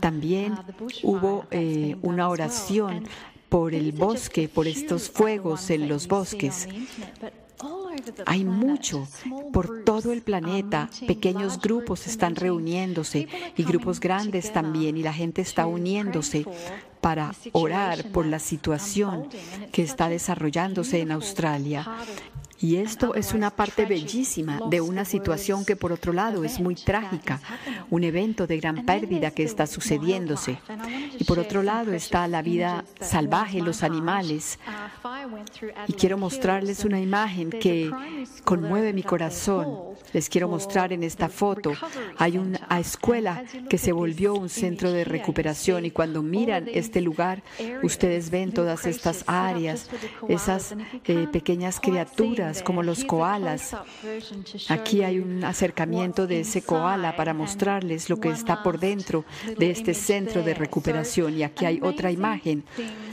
[0.00, 0.54] También
[1.02, 3.04] hubo eh, una oración
[3.52, 6.66] por el bosque, por estos fuegos en los bosques.
[8.24, 9.06] Hay mucho
[9.52, 10.88] por todo el planeta.
[11.06, 16.46] Pequeños grupos están reuniéndose y grupos grandes también y la gente está uniéndose
[17.02, 19.28] para orar por la situación
[19.70, 21.86] que está desarrollándose en Australia.
[22.62, 26.76] Y esto es una parte bellísima de una situación que por otro lado es muy
[26.76, 27.40] trágica,
[27.90, 30.58] un evento de gran pérdida que está sucediéndose.
[31.18, 34.60] Y por otro lado está la vida salvaje, los animales.
[35.88, 37.90] Y quiero mostrarles una imagen que
[38.44, 39.96] conmueve mi corazón.
[40.12, 41.72] Les quiero mostrar en esta foto.
[42.16, 47.42] Hay una escuela que se volvió un centro de recuperación y cuando miran este lugar,
[47.82, 49.90] ustedes ven todas estas áreas,
[50.28, 53.76] esas eh, pequeñas criaturas como los koalas.
[54.68, 59.24] Aquí hay un acercamiento de ese koala para mostrarles lo que está por dentro
[59.56, 61.38] de este centro de recuperación.
[61.38, 62.64] Y aquí hay otra imagen.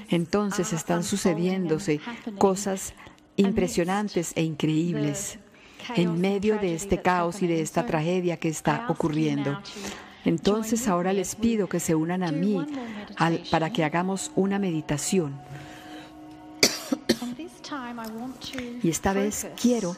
[0.09, 2.01] Entonces están sucediéndose
[2.37, 2.93] cosas
[3.37, 5.39] impresionantes e increíbles
[5.95, 9.61] en medio de este caos y de esta tragedia que está ocurriendo.
[10.25, 12.59] Entonces ahora les pido que se unan a mí
[13.49, 15.39] para que hagamos una meditación.
[18.81, 19.95] Y esta vez quiero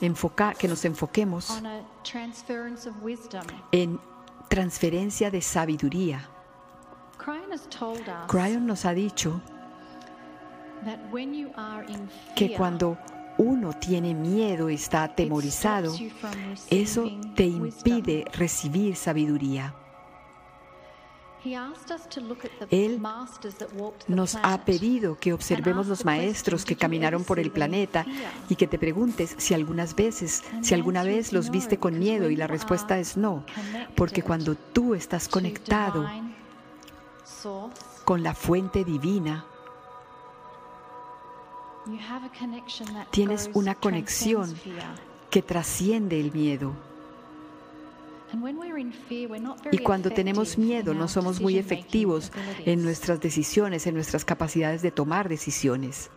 [0.00, 1.62] enfocar, que nos enfoquemos
[3.70, 4.00] en
[4.48, 6.28] transferencia de sabiduría.
[8.28, 9.40] Cryon nos ha dicho
[12.34, 12.98] que cuando
[13.38, 15.94] uno tiene miedo, está atemorizado,
[16.68, 19.74] eso te impide recibir sabiduría.
[22.70, 23.02] Él
[24.06, 28.06] nos ha pedido que observemos los maestros que caminaron por el planeta
[28.48, 32.36] y que te preguntes si algunas veces, si alguna vez los viste con miedo y
[32.36, 33.44] la respuesta es no,
[33.96, 36.08] porque cuando tú estás conectado
[38.04, 39.44] con la fuente divina,
[43.10, 44.54] tienes una conexión
[45.28, 46.91] que trasciende el miedo.
[49.70, 52.32] Y cuando tenemos miedo no somos muy efectivos
[52.64, 56.10] en nuestras decisiones, en nuestras capacidades de tomar decisiones.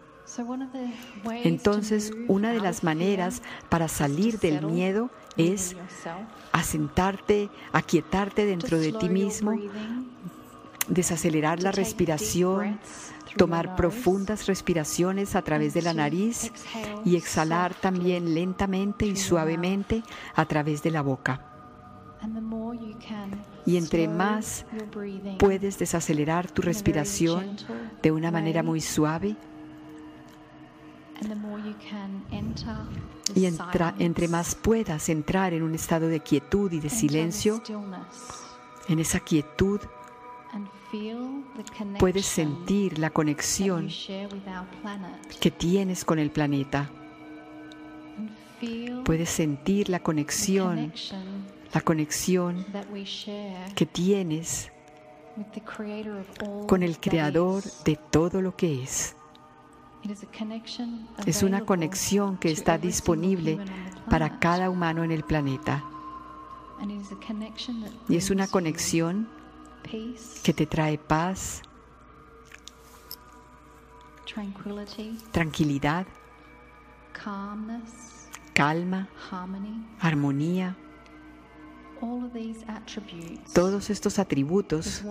[1.43, 5.75] Entonces, una de las maneras para salir del miedo es
[6.51, 9.53] asentarte, aquietarte dentro de ti mismo,
[10.87, 12.79] desacelerar la respiración,
[13.37, 16.51] tomar profundas respiraciones a través de la nariz
[17.03, 20.03] y exhalar también lentamente y suavemente
[20.35, 21.54] a través de la boca.
[23.65, 24.65] Y entre más
[25.37, 27.57] puedes desacelerar tu respiración
[28.01, 29.35] de una manera muy suave,
[33.33, 37.61] y entre más puedas entrar en un estado de quietud y de silencio,
[38.87, 39.79] en esa quietud
[41.99, 43.89] puedes sentir la conexión
[45.39, 46.89] que tienes con el planeta.
[49.03, 50.93] Puedes sentir la conexión
[51.75, 52.65] la conexión
[53.75, 54.71] que tienes
[56.67, 59.17] con el creador de todo lo que es.
[61.25, 63.59] Es una conexión que está disponible
[64.09, 65.83] para cada humano en el planeta.
[68.07, 69.27] Y es una conexión
[70.43, 71.61] que te trae paz,
[75.33, 76.07] tranquilidad,
[78.53, 79.09] calma,
[79.99, 80.77] armonía,
[83.53, 85.03] todos estos atributos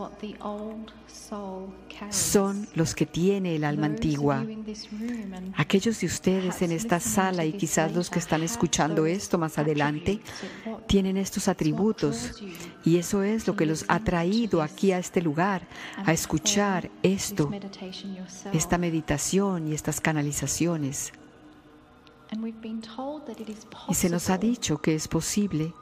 [2.10, 4.44] son los que tiene el alma antigua.
[5.56, 10.20] Aquellos de ustedes en esta sala y quizás los que están escuchando esto más adelante
[10.86, 12.42] tienen estos atributos
[12.84, 15.66] y eso es lo que los ha traído aquí a este lugar
[16.04, 17.50] a escuchar esto,
[18.52, 21.12] esta meditación y estas canalizaciones.
[23.88, 25.72] Y se nos ha dicho que es posible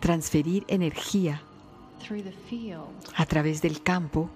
[0.00, 1.42] transferir energía
[3.16, 4.30] a través del campo.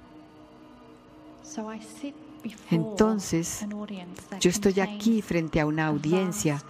[2.71, 3.67] Entonces,
[4.41, 6.63] yo estoy aquí frente a una audiencia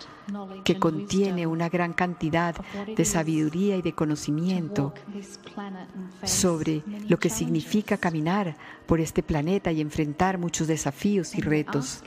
[0.64, 2.54] que contiene una gran cantidad
[2.96, 4.92] de sabiduría y de conocimiento
[6.24, 8.56] sobre lo que significa caminar
[8.86, 12.02] por este planeta y enfrentar muchos desafíos y retos.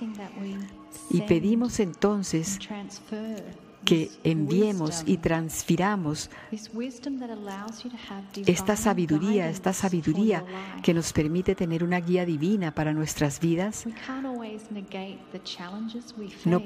[1.09, 2.59] Y pedimos entonces
[3.85, 6.29] que enviemos y transfiramos
[8.45, 10.45] esta sabiduría, esta sabiduría
[10.81, 13.85] que nos permite tener una guía divina para nuestras vidas.
[16.45, 16.63] No,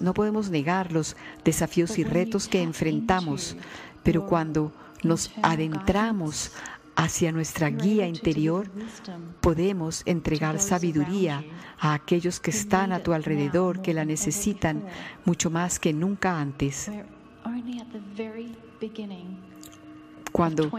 [0.00, 3.56] no podemos negar los desafíos y retos que enfrentamos,
[4.02, 6.52] pero cuando nos adentramos
[6.96, 8.68] hacia nuestra guía interior,
[9.40, 11.44] podemos entregar sabiduría
[11.78, 14.84] a aquellos que están a tu alrededor, que la necesitan
[15.24, 16.90] mucho más que nunca antes.
[20.32, 20.70] Cuando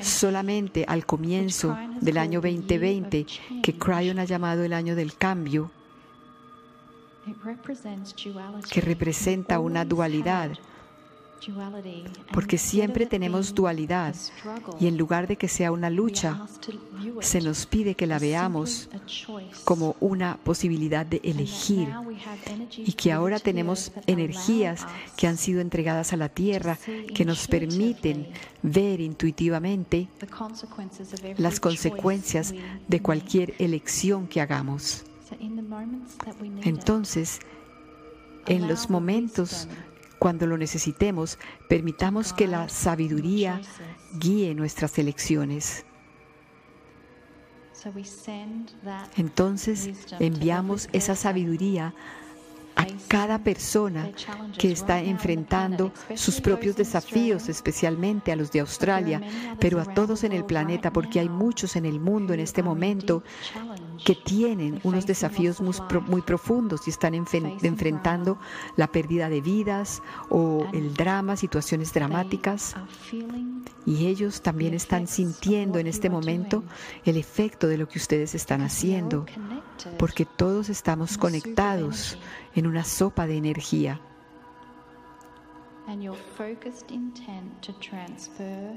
[0.00, 3.26] solamente al comienzo del año 2020,
[3.62, 5.70] que Cryon ha llamado el año del cambio,
[8.70, 10.52] que representa una dualidad,
[12.32, 14.14] porque siempre tenemos dualidad
[14.80, 16.46] y en lugar de que sea una lucha,
[17.20, 18.88] se nos pide que la veamos
[19.64, 21.88] como una posibilidad de elegir
[22.76, 26.78] y que ahora tenemos energías que han sido entregadas a la tierra
[27.14, 28.28] que nos permiten
[28.62, 30.08] ver intuitivamente
[31.36, 32.54] las consecuencias
[32.88, 35.04] de cualquier elección que hagamos.
[36.62, 37.40] Entonces,
[38.46, 39.68] en los momentos
[40.18, 43.60] cuando lo necesitemos, permitamos que la sabiduría
[44.18, 45.84] guíe nuestras elecciones.
[49.16, 51.94] Entonces enviamos esa sabiduría
[52.76, 54.10] a cada persona
[54.58, 59.20] que está enfrentando sus propios desafíos, especialmente a los de Australia,
[59.60, 63.22] pero a todos en el planeta, porque hay muchos en el mundo en este momento
[64.04, 68.38] que tienen unos desafíos muy, profundos y están enfrentando
[68.76, 72.74] la pérdida de vidas o el drama, situaciones dramáticas.
[73.86, 76.64] Y ellos también están sintiendo en este momento
[77.04, 79.26] el efecto de lo que ustedes están haciendo,
[79.98, 82.18] porque todos estamos conectados
[82.54, 84.00] en una sopa de energía.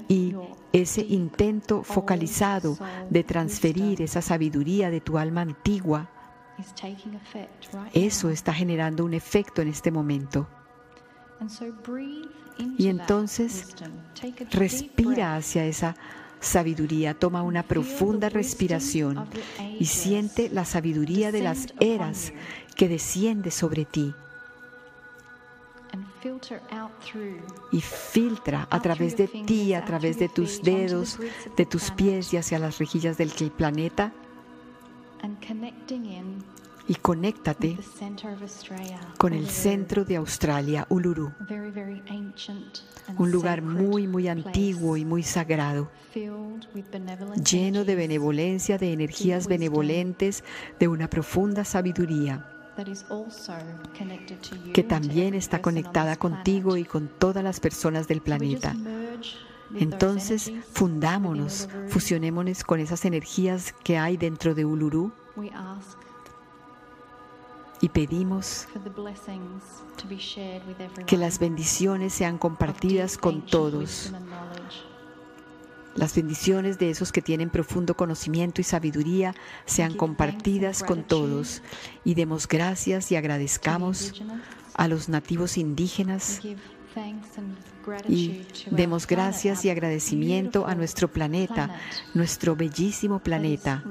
[0.08, 0.34] Y
[0.72, 2.76] ese intento focalizado
[3.08, 6.10] de transferir esa sabiduría de tu alma antigua,
[7.94, 10.46] eso está generando un efecto en este momento.
[12.76, 13.74] Y entonces
[14.50, 15.94] respira hacia esa
[16.40, 19.28] sabiduría, toma una profunda respiración
[19.78, 22.32] y siente la sabiduría de las eras
[22.76, 24.14] que desciende sobre ti
[27.72, 31.18] y filtra a través de ti, a través de tus dedos,
[31.56, 34.12] de tus pies y hacia las rejillas del planeta
[36.88, 37.78] y conéctate
[39.18, 41.30] con el centro de Australia, Uluru,
[43.18, 45.90] un lugar muy, muy antiguo y muy sagrado,
[47.44, 50.42] lleno de benevolencia, de energías benevolentes,
[50.80, 52.46] de una profunda sabiduría
[54.72, 58.74] que también está conectada contigo y con todas las personas del planeta.
[59.74, 65.12] Entonces, fundámonos, fusionémonos con esas energías que hay dentro de Uluru
[67.80, 68.66] y pedimos
[71.06, 74.12] que las bendiciones sean compartidas con todos.
[75.94, 79.34] Las bendiciones de esos que tienen profundo conocimiento y sabiduría
[79.66, 81.62] sean compartidas con todos.
[82.04, 84.22] Y demos gracias y agradezcamos
[84.74, 86.40] a los nativos indígenas
[88.08, 91.70] y demos gracias y agradecimiento a nuestro planeta,
[92.14, 93.82] nuestro bellísimo planeta,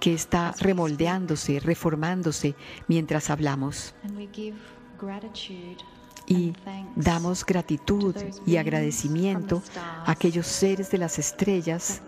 [0.00, 2.54] que está remoldeándose, reformándose
[2.86, 3.94] mientras hablamos.
[6.26, 6.52] Y
[6.94, 8.14] damos gratitud
[8.46, 12.02] y agradecimiento a aquellos seres de las estrellas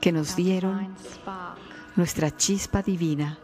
[0.00, 0.94] que nos dieron
[1.96, 3.38] nuestra chispa divina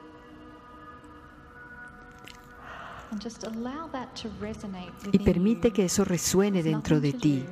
[5.12, 7.44] y permite que eso resuene dentro de ti.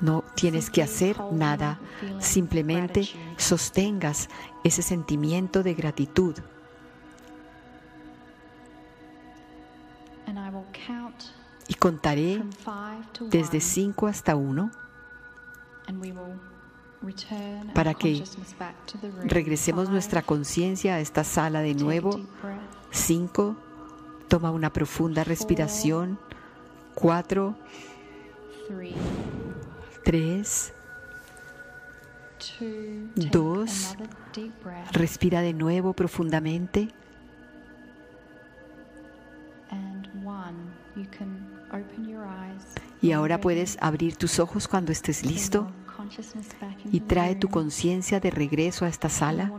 [0.00, 1.80] No tienes que hacer nada,
[2.18, 4.28] simplemente sostengas
[4.62, 6.34] ese sentimiento de gratitud.
[11.68, 12.42] Y contaré
[13.30, 14.70] desde 5 hasta 1
[17.74, 18.24] para que
[19.24, 22.20] regresemos nuestra conciencia a esta sala de nuevo.
[22.90, 23.56] 5,
[24.28, 26.18] Toma una profunda respiración.
[26.94, 27.56] Cuatro,
[30.04, 30.72] tres,
[33.14, 33.96] dos,
[34.92, 36.88] respira de nuevo profundamente.
[43.02, 45.70] Y ahora puedes abrir tus ojos cuando estés listo.
[46.92, 49.52] Y trae tu conciencia de regreso a esta sala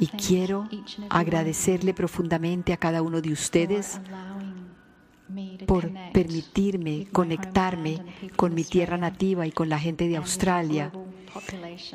[0.00, 0.68] y quiero
[1.10, 4.00] agradecerle profundamente a cada uno de ustedes
[5.66, 8.02] por permitirme conectarme
[8.34, 10.90] con mi tierra nativa y con la gente de Australia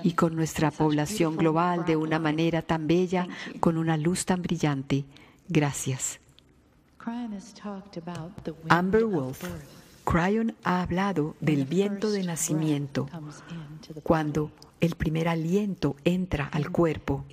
[0.03, 3.27] y con nuestra población global de una manera tan bella,
[3.59, 5.03] con una luz tan brillante.
[5.49, 6.19] Gracias.
[8.69, 9.43] Amber Wolf.
[10.05, 13.09] Cryon ha hablado del viento de nacimiento
[14.03, 17.25] cuando el primer aliento entra al cuerpo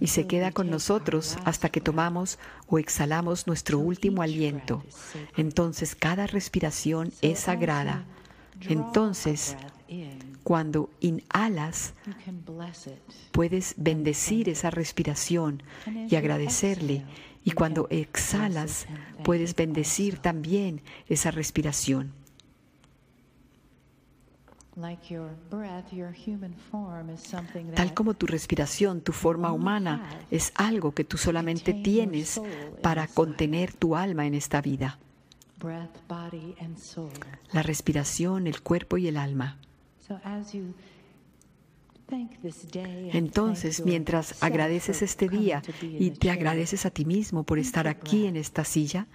[0.00, 4.82] y se queda con nosotros hasta que tomamos o exhalamos nuestro último aliento.
[5.36, 8.04] Entonces cada respiración es sagrada.
[8.68, 9.56] Entonces,
[10.42, 11.94] cuando inhalas,
[13.32, 15.62] puedes bendecir esa respiración
[16.08, 17.04] y agradecerle.
[17.44, 18.86] Y cuando exhalas,
[19.22, 22.12] puedes bendecir también esa respiración.
[27.76, 32.40] Tal como tu respiración, tu forma humana es algo que tú solamente tienes
[32.82, 34.98] para contener tu alma en esta vida.
[37.52, 39.58] La respiración, el cuerpo y el alma.
[43.12, 48.36] Entonces, mientras agradeces este día y te agradeces a ti mismo por estar aquí en
[48.36, 49.06] esta silla,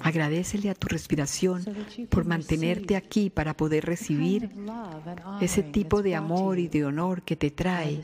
[0.00, 1.64] Agradecele a tu respiración
[2.08, 4.50] por mantenerte aquí para poder recibir
[5.40, 8.02] ese tipo de amor y de honor que te trae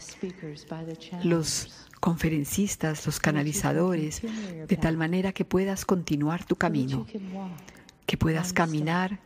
[1.25, 4.23] los conferencistas, los canalizadores,
[4.67, 7.07] de tal manera que puedas continuar tu camino,
[8.07, 9.19] que puedas caminar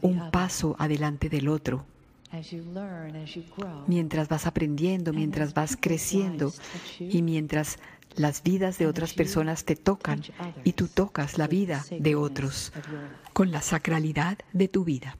[0.00, 1.84] un paso adelante del otro.
[3.86, 6.52] Mientras vas aprendiendo, mientras vas creciendo
[6.98, 7.78] y mientras
[8.16, 10.22] las vidas de otras personas te tocan
[10.64, 12.72] y tú tocas la vida de otros
[13.32, 15.16] con la sacralidad de tu vida.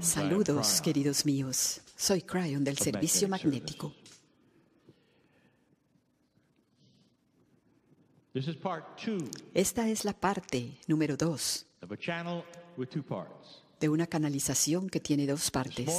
[0.00, 1.80] Saludos, queridos míos.
[1.96, 3.94] Soy Cryon del Servicio Magnético.
[9.54, 11.66] Esta es la parte número dos
[13.82, 15.90] de una canalización que tiene dos partes.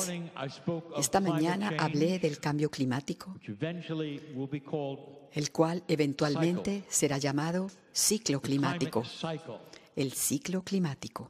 [0.98, 3.36] Esta mañana hablé del cambio climático,
[5.34, 9.04] el cual eventualmente será llamado ciclo climático.
[9.98, 11.30] El ciclo climático.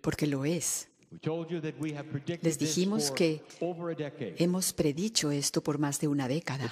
[0.00, 0.88] Porque lo es.
[2.42, 3.42] Les dijimos que
[4.36, 6.70] hemos predicho esto por más de una década,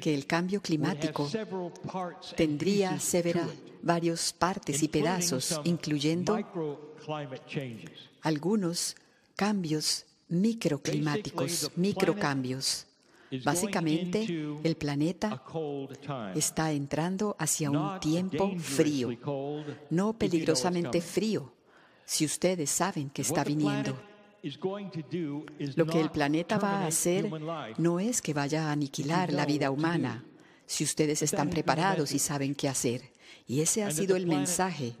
[0.00, 1.28] que el cambio climático
[2.36, 3.48] tendría severa,
[3.82, 6.38] varios partes y pedazos, incluyendo
[8.22, 8.96] algunos
[9.34, 12.86] cambios microclimáticos, microcambios.
[13.44, 14.26] Básicamente,
[14.62, 15.42] el planeta
[16.34, 19.10] está entrando hacia un tiempo frío,
[19.90, 21.52] no peligrosamente frío,
[22.08, 23.94] si ustedes saben que está viniendo.
[25.76, 27.30] Lo que el planeta va a hacer
[27.76, 30.24] no es que vaya a aniquilar la vida humana,
[30.68, 33.02] si ustedes están preparados y saben qué hacer.
[33.50, 34.94] Y ese ha sido el mensaje.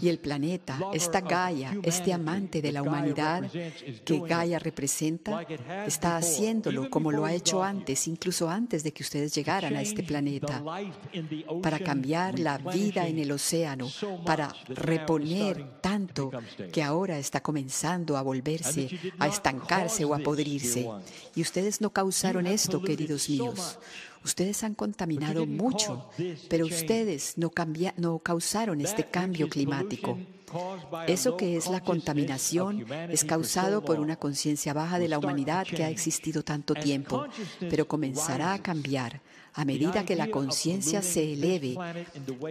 [0.00, 3.48] Y el planeta, esta Gaia, este amante de la humanidad
[4.04, 5.42] que Gaia representa,
[5.86, 10.02] está haciéndolo como lo ha hecho antes, incluso antes de que ustedes llegaran a este
[10.02, 10.60] planeta,
[11.62, 13.88] para cambiar la vida en el océano,
[14.26, 16.32] para reponer tanto
[16.72, 18.90] que ahora está comenzando a volverse,
[19.20, 20.88] a estancarse o a podrirse.
[21.36, 23.78] Y ustedes no causaron esto, queridos míos.
[24.24, 26.08] Ustedes han contaminado mucho,
[26.48, 27.50] pero ustedes no,
[27.96, 30.18] no causaron este cambio climático.
[31.06, 35.84] Eso que es la contaminación es causado por una conciencia baja de la humanidad que
[35.84, 37.26] ha existido tanto tiempo,
[37.60, 39.22] pero comenzará a cambiar
[39.54, 41.76] a medida que la conciencia se eleve.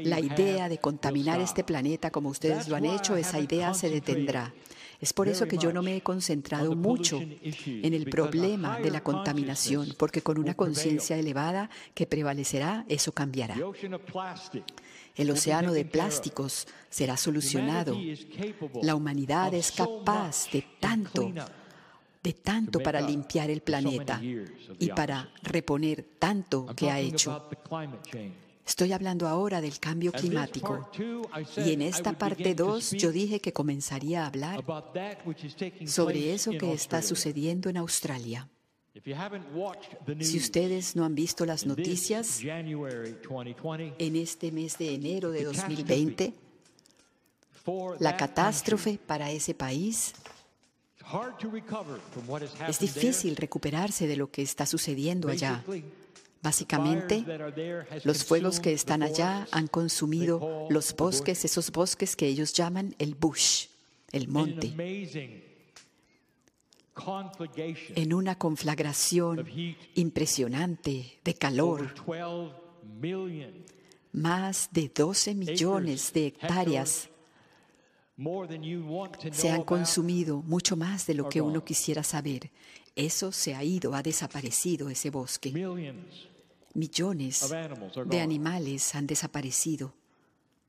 [0.03, 4.53] La idea de contaminar este planeta como ustedes lo han hecho, esa idea se detendrá.
[5.01, 9.01] Es por eso que yo no me he concentrado mucho en el problema de la
[9.01, 13.55] contaminación, porque con una conciencia elevada que prevalecerá, eso cambiará.
[15.15, 17.97] El océano de plásticos será solucionado.
[18.81, 21.31] La humanidad es capaz de tanto,
[22.21, 27.49] de tanto para limpiar el planeta y para reponer tanto que ha hecho.
[28.69, 30.87] Estoy hablando ahora del cambio climático.
[31.57, 34.63] Y en esta parte 2 yo dije que comenzaría a hablar
[35.87, 38.47] sobre eso que está sucediendo en Australia.
[40.21, 46.33] Si ustedes no han visto las noticias, en este mes de enero de 2020,
[47.99, 50.13] la catástrofe para ese país
[52.67, 55.63] es difícil recuperarse de lo que está sucediendo allá.
[56.41, 57.25] Básicamente,
[58.05, 63.15] los fuegos que están allá han consumido los bosques, esos bosques que ellos llaman el
[63.15, 63.67] bush,
[64.11, 64.73] el monte,
[67.95, 69.45] en una conflagración
[69.95, 71.93] impresionante de calor.
[74.11, 77.09] Más de 12 millones de hectáreas
[79.31, 82.51] se han consumido, mucho más de lo que uno quisiera saber.
[82.99, 85.53] Eso se ha ido, ha desaparecido ese bosque.
[86.73, 87.49] Millones
[88.05, 89.93] de animales han desaparecido.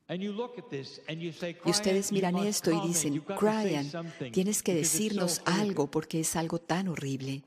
[0.09, 3.89] Y ustedes miran esto y dicen, Brian,
[4.31, 7.43] tienes que decirnos algo porque es algo tan horrible.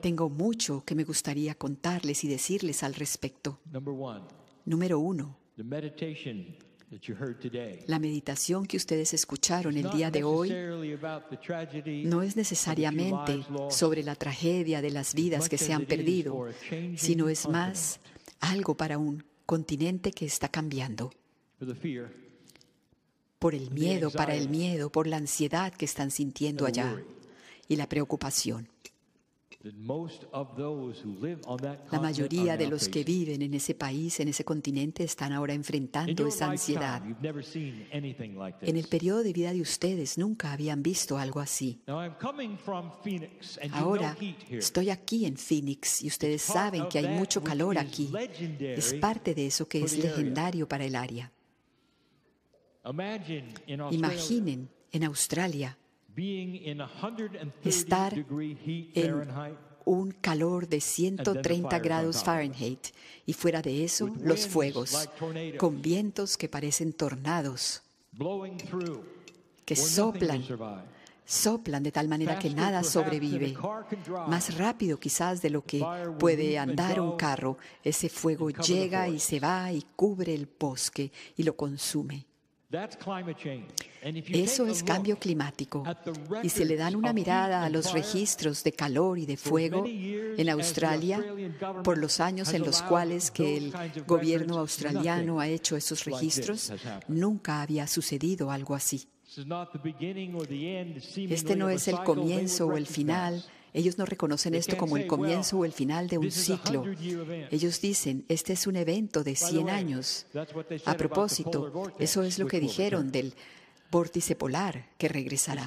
[0.00, 3.60] Tengo mucho que me gustaría contarles y decirles al respecto.
[4.64, 5.36] Número uno,
[7.86, 10.50] la meditación que ustedes escucharon el día de hoy
[12.04, 16.48] no es necesariamente sobre la tragedia de las vidas que se han perdido,
[16.96, 18.00] sino es más
[18.40, 21.10] algo para un continente que está cambiando.
[23.38, 27.02] Por el miedo, para el miedo, por la ansiedad que están sintiendo allá
[27.68, 28.71] y la preocupación.
[31.90, 36.26] La mayoría de los que viven en ese país, en ese continente, están ahora enfrentando
[36.26, 37.00] esa ansiedad.
[38.60, 41.80] En el periodo de vida de ustedes nunca habían visto algo así.
[43.72, 44.16] Ahora
[44.50, 48.12] estoy aquí en Phoenix y ustedes saben que hay mucho calor aquí.
[48.58, 51.32] Es parte de eso que es legendario para el área.
[53.90, 55.78] Imaginen en Australia
[57.64, 59.22] estar en
[59.84, 62.88] un calor de 130 grados Fahrenheit.
[63.26, 65.08] Y fuera de eso los fuegos,
[65.58, 67.82] con vientos que parecen tornados,
[69.64, 70.44] que soplan,
[71.24, 73.54] soplan de tal manera que nada sobrevive.
[74.28, 75.84] Más rápido quizás de lo que
[76.18, 81.42] puede andar un carro, ese fuego llega y se va y cubre el bosque y
[81.42, 82.26] lo consume.
[84.02, 85.84] Eso es cambio climático.
[86.42, 90.48] Y si le dan una mirada a los registros de calor y de fuego en
[90.48, 91.22] Australia,
[91.84, 93.74] por los años en los cuales que el
[94.06, 96.72] gobierno australiano ha hecho esos registros,
[97.08, 99.06] nunca había sucedido algo así.
[101.16, 103.44] Este no es el comienzo o el final
[103.74, 106.84] ellos no reconocen esto como el comienzo o el final de un ciclo.
[107.50, 110.26] Ellos dicen, este es un evento de 100 años.
[110.84, 113.34] A propósito, eso es lo que dijeron del
[113.90, 115.66] vórtice polar que regresará.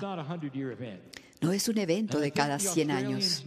[1.41, 3.45] No es un evento de cada 100 años.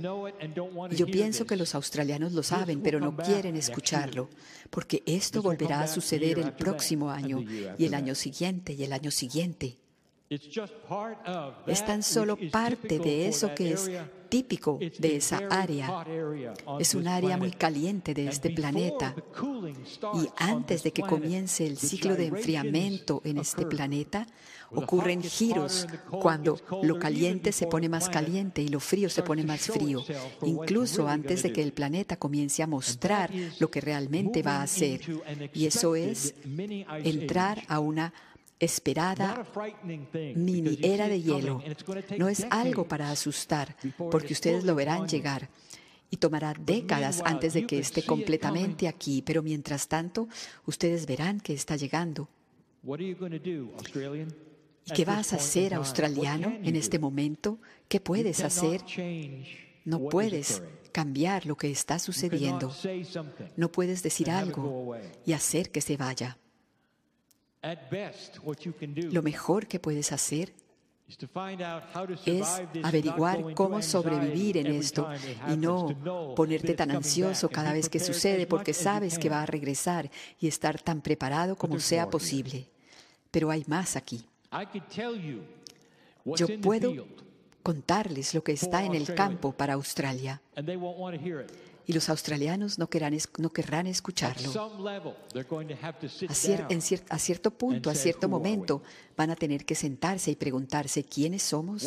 [0.91, 4.29] yo pienso que los australianos lo saben, pero no quieren escucharlo,
[4.71, 7.45] porque esto volverá a suceder el próximo año
[7.79, 9.77] y el año siguiente y el año siguiente.
[10.31, 13.91] Es tan solo parte de eso que es
[14.29, 16.05] típico de esa área.
[16.79, 19.14] Es un área muy caliente de este planeta.
[20.14, 24.26] Y antes de que comience el ciclo de enfriamiento en este planeta,
[24.70, 29.62] ocurren giros cuando lo caliente se pone más caliente y lo frío se pone más
[29.62, 30.05] frío,
[30.43, 35.01] incluso antes de que el planeta comience a mostrar lo que realmente va a hacer.
[35.55, 36.35] Y eso es
[37.03, 38.12] entrar a una
[38.61, 39.47] esperada
[40.35, 41.63] mini era de hielo.
[42.19, 43.77] No es algo para asustar,
[44.11, 45.49] porque ustedes lo verán llegar.
[46.11, 50.29] Y tomará décadas antes de que esté completamente aquí, pero mientras tanto,
[50.65, 52.29] ustedes verán que está llegando.
[52.83, 53.15] ¿Y
[54.95, 57.59] qué vas a hacer, australiano, en este momento?
[57.89, 58.83] ¿Qué puedes hacer?
[59.85, 62.75] No puedes cambiar lo que está sucediendo.
[63.57, 64.97] No puedes decir algo
[65.27, 66.39] y hacer que se vaya.
[69.11, 70.53] Lo mejor que puedes hacer
[72.27, 75.09] es averiguar cómo sobrevivir en esto
[75.49, 80.11] y no ponerte tan ansioso cada vez que sucede porque sabes que va a regresar
[80.39, 82.69] y estar tan preparado como sea posible.
[83.31, 84.25] Pero hay más aquí.
[86.25, 87.07] Yo puedo
[87.63, 90.41] contarles lo que está en el campo para Australia
[91.89, 94.53] y los australianos no, querrán, no querrán escucharlo.
[96.28, 98.82] A, a cierto punto, a cierto momento,
[99.16, 101.84] van a tener que sentarse y preguntarse quiénes somos,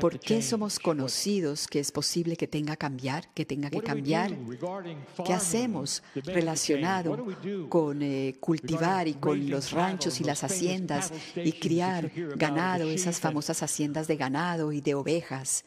[0.00, 4.32] por qué somos conocidos que es posible que tenga cambiar, que tenga que cambiar,
[5.26, 7.26] qué hacemos relacionado
[7.68, 13.60] con eh, cultivar y con los ranchos y las haciendas y criar ganado, esas famosas
[13.64, 15.64] haciendas de ganado y de ovejas.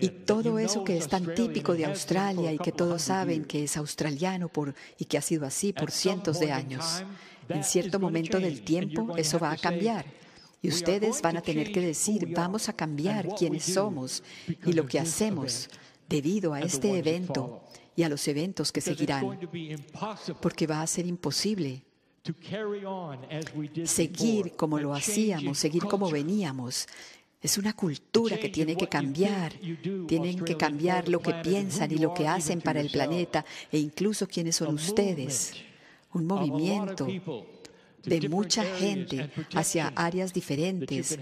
[0.00, 3.76] Y todo eso que es tan típico de Australia y que todos saben que es
[3.76, 7.04] australiano por, y que ha sido así por cientos de años,
[7.48, 10.06] en cierto momento del tiempo eso va a cambiar.
[10.62, 14.22] Y ustedes van a tener que decir, vamos a cambiar quiénes somos
[14.64, 15.68] y lo que hacemos
[16.08, 17.62] debido a este evento
[17.96, 19.38] y a los eventos que seguirán,
[20.40, 21.82] porque va a ser imposible
[23.84, 26.86] seguir como lo hacíamos, seguir como veníamos,
[27.44, 29.52] es una cultura que tiene que cambiar.
[30.08, 34.26] Tienen que cambiar lo que piensan y lo que hacen para el planeta e incluso
[34.26, 35.52] quiénes son ustedes.
[36.14, 37.06] Un movimiento
[38.02, 41.18] de mucha gente hacia áreas diferentes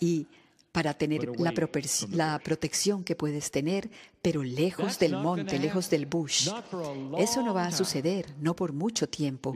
[0.00, 0.26] y
[0.72, 1.52] para tener la,
[2.10, 3.88] la, protección que puedes tener,
[4.20, 6.48] pero lejos del monte, lejos del bush.
[7.18, 9.54] Eso no va a suceder, no por mucho tiempo,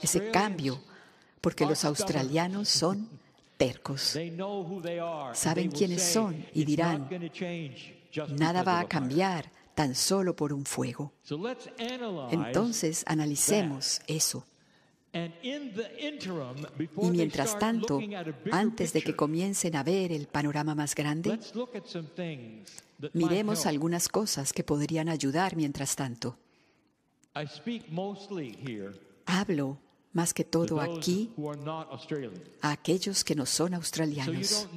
[0.00, 0.80] ese cambio,
[1.42, 3.06] porque los australianos son
[5.34, 7.08] Saben quiénes son y dirán,
[8.38, 11.12] nada va a cambiar tan solo por un fuego.
[12.30, 14.44] Entonces analicemos eso.
[15.14, 18.00] Y mientras tanto,
[18.50, 21.38] antes de que comiencen a ver el panorama más grande,
[23.12, 26.38] miremos algunas cosas que podrían ayudar mientras tanto.
[29.26, 29.78] Hablo
[30.12, 31.30] más que todo aquí
[32.60, 34.68] a aquellos que no son australianos.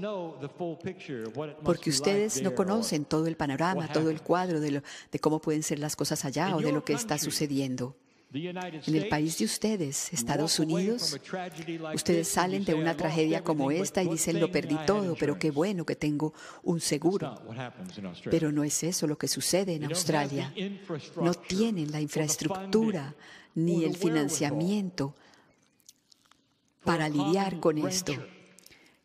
[1.63, 4.81] Porque ustedes no conocen todo el panorama, todo el cuadro de,
[5.11, 7.95] de cómo pueden ser las cosas allá o de lo que está sucediendo.
[8.33, 11.17] En el país de ustedes, Estados Unidos,
[11.93, 15.85] ustedes salen de una tragedia como esta y dicen, lo perdí todo, pero qué bueno
[15.85, 16.33] que tengo
[16.63, 17.41] un seguro.
[18.29, 20.53] Pero no es eso lo que sucede en Australia.
[21.21, 23.15] No tienen la infraestructura
[23.53, 25.15] ni el financiamiento
[26.85, 28.13] para lidiar con esto.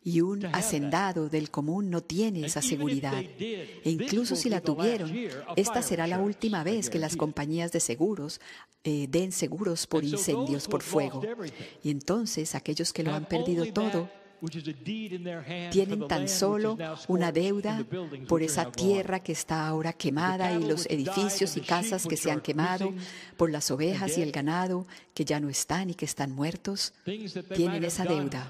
[0.03, 3.21] Y un hacendado del común no tiene esa seguridad.
[3.39, 5.11] E incluso si la tuvieron,
[5.55, 8.41] esta será la última vez que las compañías de seguros
[8.83, 11.21] eh, den seguros por incendios, por fuego.
[11.83, 14.09] Y entonces aquellos que lo han perdido todo
[15.71, 16.77] tienen tan solo
[17.07, 17.85] una deuda
[18.27, 22.41] por esa tierra que está ahora quemada y los edificios y casas que se han
[22.41, 22.93] quemado,
[23.37, 26.93] por las ovejas y el ganado que ya no están y que están muertos.
[27.55, 28.47] Tienen esa deuda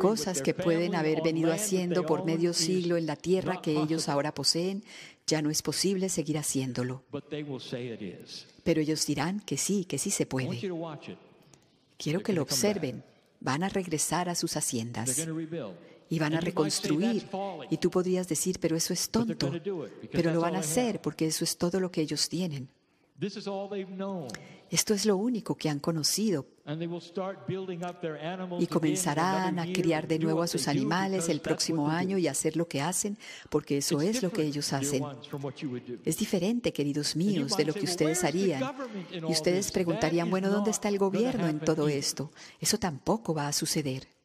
[0.00, 4.32] cosas que pueden haber venido haciendo por medio siglo en la tierra que ellos ahora
[4.32, 4.82] poseen,
[5.26, 7.02] ya no es posible seguir haciéndolo.
[8.64, 10.60] Pero ellos dirán que sí, que sí se puede.
[11.98, 13.02] Quiero que lo observen.
[13.40, 15.26] Van a regresar a sus haciendas
[16.08, 17.28] y van a reconstruir.
[17.70, 19.52] Y tú podrías decir, pero eso es tonto.
[20.12, 22.68] Pero lo van a hacer porque eso es todo lo que ellos tienen.
[24.68, 26.46] Esto es lo único que han conocido.
[28.58, 32.66] Y comenzarán a criar de nuevo a sus animales el próximo año y hacer lo
[32.66, 33.16] que hacen,
[33.48, 35.04] porque eso es lo que ellos hacen.
[36.04, 38.74] Es diferente, queridos míos, de lo que ustedes harían.
[39.12, 42.32] Y ustedes preguntarían, bueno, ¿dónde está el gobierno en todo esto?
[42.60, 44.15] Eso tampoco va a suceder.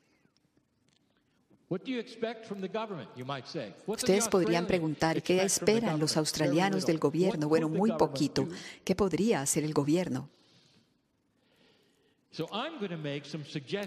[3.85, 7.47] Ustedes podrían preguntar, ¿qué esperan los australianos del gobierno?
[7.47, 8.45] Bueno, muy poquito.
[8.83, 10.29] ¿Qué podría hacer el gobierno?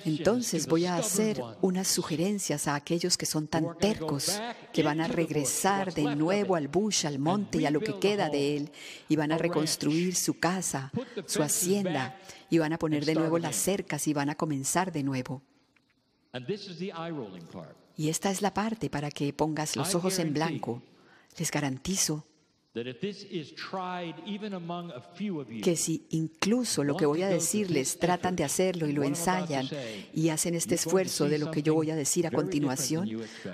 [0.04, 4.40] Entonces voy a hacer unas sugerencias a aquellos que son tan tercos,
[4.72, 8.30] que van a regresar de nuevo al bush, al monte y a lo que queda
[8.30, 8.70] de él,
[9.08, 10.90] y van a reconstruir su casa,
[11.26, 12.18] su hacienda,
[12.48, 15.42] y van a poner de nuevo las cercas y van a comenzar de nuevo.
[17.96, 20.82] Y esta es la parte para que pongas los ojos en blanco.
[21.38, 22.24] Les garantizo
[25.62, 29.68] que si incluso lo que voy a decirles tratan de hacerlo y lo ensayan
[30.12, 33.08] y hacen este esfuerzo de lo que yo voy a decir a continuación,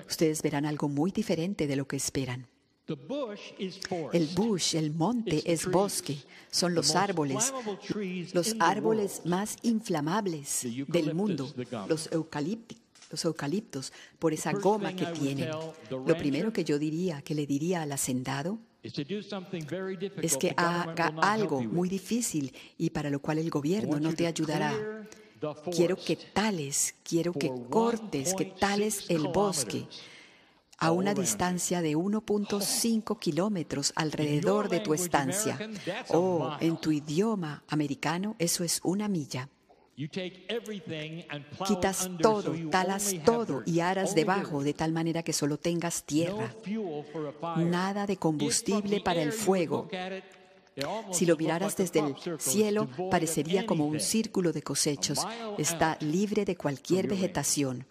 [0.07, 2.47] ustedes verán algo muy diferente de lo que esperan.
[4.13, 6.17] El bush, el monte, es bosque.
[6.49, 7.53] Son los árboles,
[8.33, 11.51] los árboles más inflamables del mundo,
[11.87, 12.77] los eucaliptos
[13.11, 15.49] los eucaliptos, por esa goma que tienen.
[15.89, 21.89] Lo primero que yo diría, que le diría al hacendado, es que haga algo muy
[21.89, 24.73] difícil y para lo cual el gobierno no te ayudará.
[25.71, 29.87] Quiero que tales, quiero que cortes, que tales el bosque
[30.81, 35.59] a una distancia de 1.5 kilómetros alrededor de tu estancia.
[36.09, 39.47] O oh, en tu idioma americano, eso es una milla.
[41.67, 46.51] Quitas todo, talas todo y aras debajo de tal manera que solo tengas tierra.
[47.57, 49.87] Nada de combustible para el fuego.
[51.11, 55.19] Si lo miraras desde el cielo, parecería como un círculo de cosechos.
[55.59, 57.85] Está libre de cualquier vegetación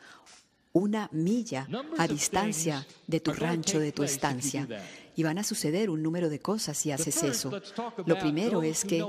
[0.73, 1.69] una milla
[1.99, 4.69] a distancia de tu rancho, de tu estancia.
[5.17, 7.51] Y van a suceder un número de cosas si haces eso.
[8.07, 9.05] Lo primero es que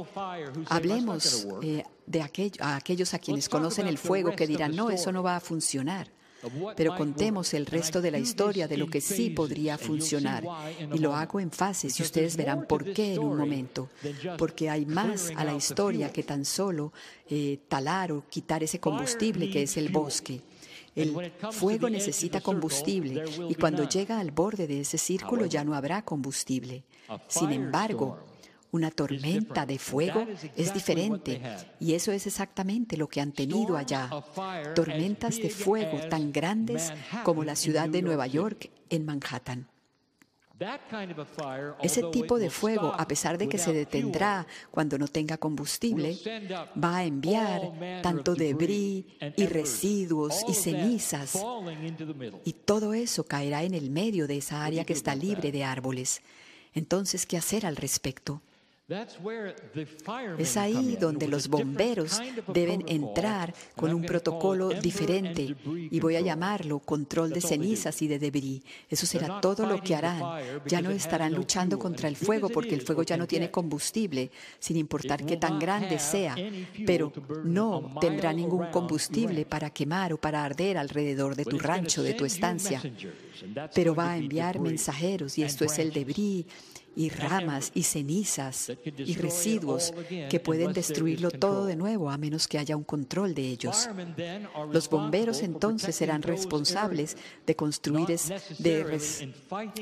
[0.68, 2.22] hablemos eh, de
[2.60, 6.10] a aquellos a quienes conocen el fuego que dirán, no, eso no va a funcionar.
[6.76, 10.44] Pero contemos el resto de la historia de lo que sí podría funcionar.
[10.94, 13.90] Y lo hago en fases y ustedes verán por qué en un momento.
[14.38, 16.92] Porque hay más a la historia que tan solo
[17.30, 20.42] eh, talar o quitar ese combustible que es el bosque.
[20.96, 26.04] El fuego necesita combustible y cuando llega al borde de ese círculo ya no habrá
[26.04, 26.84] combustible.
[27.28, 28.20] Sin embargo,
[28.72, 30.26] una tormenta de fuego
[30.56, 31.42] es diferente
[31.80, 34.10] y eso es exactamente lo que han tenido allá.
[34.76, 36.92] Tormentas de fuego tan grandes
[37.24, 39.68] como la ciudad de Nueva York en Manhattan.
[41.82, 46.18] Ese tipo de fuego, a pesar de que se detendrá cuando no tenga combustible,
[46.82, 49.06] va a enviar tanto debris
[49.36, 51.42] y residuos y cenizas.
[52.46, 56.22] Y todo eso caerá en el medio de esa área que está libre de árboles.
[56.74, 58.42] Entonces, ¿qué hacer al respecto?
[60.38, 66.80] Es ahí donde los bomberos deben entrar con un protocolo diferente y voy a llamarlo
[66.80, 68.62] control de cenizas y de debris.
[68.90, 70.22] Eso será todo lo que harán.
[70.68, 74.78] Ya no estarán luchando contra el fuego porque el fuego ya no tiene combustible, sin
[74.78, 76.36] importar qué tan grande sea,
[76.86, 77.14] pero
[77.44, 82.26] no tendrá ningún combustible para quemar o para arder alrededor de tu rancho, de tu
[82.26, 82.82] estancia.
[83.74, 86.46] Pero va a enviar mensajeros y esto es el debris
[86.96, 89.94] y ramas y cenizas y residuos
[90.30, 93.90] que pueden destruirlo todo de nuevo a menos que haya un control de ellos.
[94.72, 98.08] Los bomberos entonces serán responsables de construir,
[98.60, 99.00] de,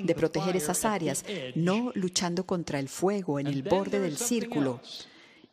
[0.03, 4.81] de proteger esas áreas, no luchando contra el fuego en el borde del círculo.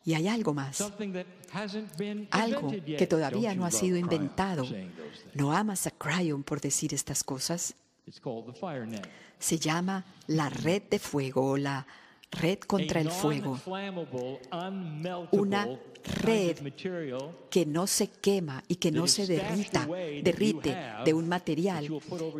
[0.05, 0.81] Y hay algo más,
[2.31, 4.65] algo que todavía no ha sido inventado.
[5.33, 7.75] ¿No amas a Cryon por decir estas cosas?
[9.39, 11.85] Se llama la red de fuego o la
[12.31, 13.59] red contra el fuego,
[15.31, 15.67] una
[16.21, 16.57] red
[17.49, 19.87] que no se quema y que no se derrita,
[20.23, 21.87] derrite de un material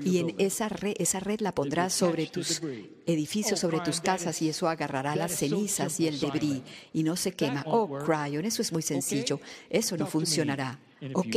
[0.04, 2.62] y en esa red, esa red la pondrás sobre tus
[3.06, 6.62] edificios, sobre tus casas y eso agarrará las cenizas y el debris
[6.94, 7.64] y no se quema.
[7.66, 9.40] Oh, Cryon, eso es muy sencillo,
[9.70, 10.80] eso no funcionará.
[11.14, 11.36] Ok,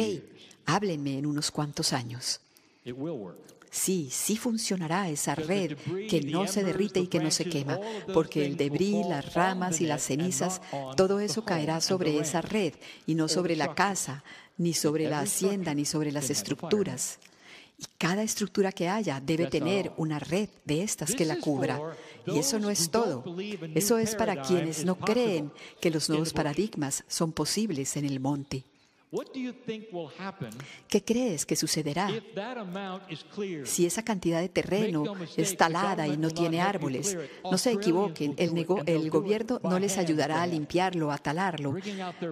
[0.66, 2.40] háblenme en unos cuantos años.
[3.70, 5.76] Sí, sí funcionará esa red
[6.08, 7.78] que no se derrite y que no se quema,
[8.12, 10.60] porque el debris, las ramas y las cenizas,
[10.96, 12.74] todo eso caerá sobre esa red
[13.06, 14.24] y no sobre la casa,
[14.58, 17.20] ni sobre la hacienda, ni sobre las estructuras.
[17.78, 21.80] Y cada estructura que haya debe tener una red de estas que la cubra.
[22.26, 23.24] Y eso no es todo.
[23.74, 25.50] Eso es para quienes no creen
[25.80, 28.64] que los nuevos paradigmas son posibles en el monte.
[30.88, 32.08] ¿Qué crees que sucederá
[33.64, 35.04] si esa cantidad de terreno
[35.36, 37.18] es talada y no tiene árboles?
[37.42, 38.56] No se equivoquen, el,
[38.86, 41.74] el, gobierno no les ayudará a limpiarlo, a talarlo.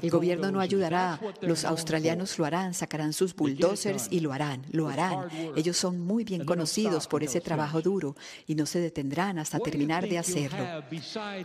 [0.01, 4.89] El gobierno no ayudará, los australianos lo harán, sacarán sus bulldozers y lo harán, lo
[4.89, 5.29] harán.
[5.57, 8.14] Ellos son muy bien conocidos por ese trabajo duro
[8.47, 10.85] y no se detendrán hasta terminar de hacerlo.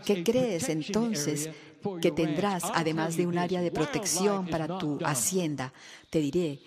[0.05, 1.49] ¿Qué crees entonces
[2.01, 5.73] que tendrás, además de un área de protección para tu hacienda.
[6.09, 6.59] Te diré,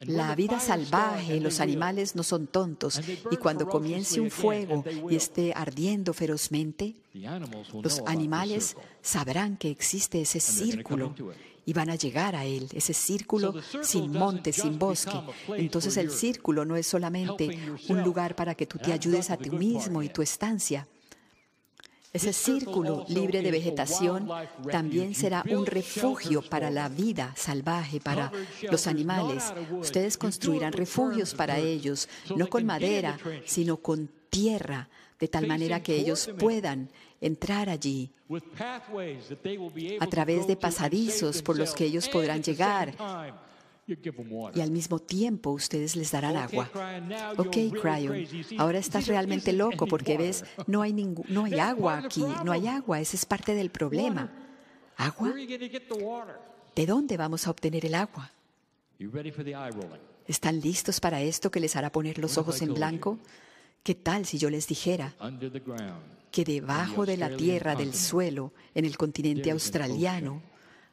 [0.00, 3.00] la vida salvaje, los animales no son tontos
[3.30, 6.96] y cuando comience un fuego y esté ardiendo ferozmente,
[7.82, 11.14] los animales sabrán que existe ese círculo
[11.66, 15.20] y van a llegar a él, ese círculo sin monte, sin bosque.
[15.48, 17.58] Entonces el círculo no es solamente
[17.88, 20.88] un lugar para que tú te ayudes a ti mismo y tu estancia.
[22.12, 24.28] Ese círculo libre de vegetación
[24.70, 28.32] también será un refugio para la vida salvaje, para
[28.68, 29.52] los animales.
[29.70, 34.88] Ustedes construirán refugios para ellos, no con madera, sino con tierra,
[35.20, 36.90] de tal manera que ellos puedan
[37.20, 38.10] entrar allí
[40.00, 42.94] a través de pasadizos por los que ellos podrán llegar
[44.54, 46.70] y al mismo tiempo ustedes les darán agua.
[47.36, 48.26] Ok, Cryon,
[48.58, 53.00] ahora estás realmente loco porque ves, no hay, no hay agua aquí, no hay agua,
[53.00, 54.30] ese es parte del problema.
[54.96, 55.32] ¿Agua?
[56.76, 58.30] ¿De dónde vamos a obtener el agua?
[60.26, 63.18] ¿Están listos para esto que les hará poner los ojos en blanco?
[63.82, 65.14] ¿Qué tal si yo les dijera
[66.30, 70.42] que debajo de la tierra, del suelo, en el continente australiano,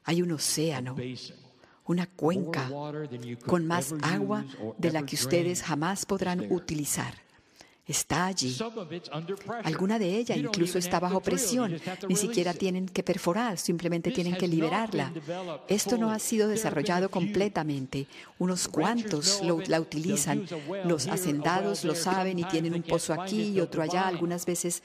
[0.06, 0.96] hay un océano
[1.88, 2.70] una cuenca
[3.46, 4.46] con más agua
[4.78, 7.27] de la que ustedes jamás podrán utilizar.
[7.88, 8.58] Está allí.
[9.64, 11.80] Alguna de ella incluso está bajo presión.
[12.10, 15.14] Ni siquiera tienen que perforar, simplemente tienen que liberarla.
[15.70, 18.08] Esto no ha sido desarrollado completamente.
[18.40, 20.46] Unos cuantos la utilizan.
[20.84, 24.08] Los hacendados lo saben y tienen un pozo aquí y otro allá.
[24.08, 24.84] Algunas veces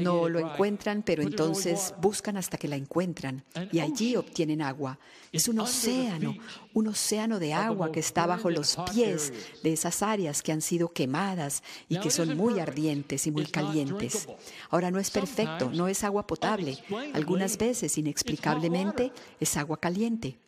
[0.00, 4.98] no lo encuentran, pero entonces buscan hasta que la encuentran y allí obtienen agua.
[5.32, 6.34] Es un océano,
[6.74, 9.32] un océano de agua que está bajo los pies
[9.62, 14.28] de esas áreas que han sido quemadas y que son muy ardientes y muy calientes.
[14.70, 16.78] Ahora no es perfecto, no es agua potable.
[17.12, 20.38] Algunas veces, inexplicablemente, es agua caliente.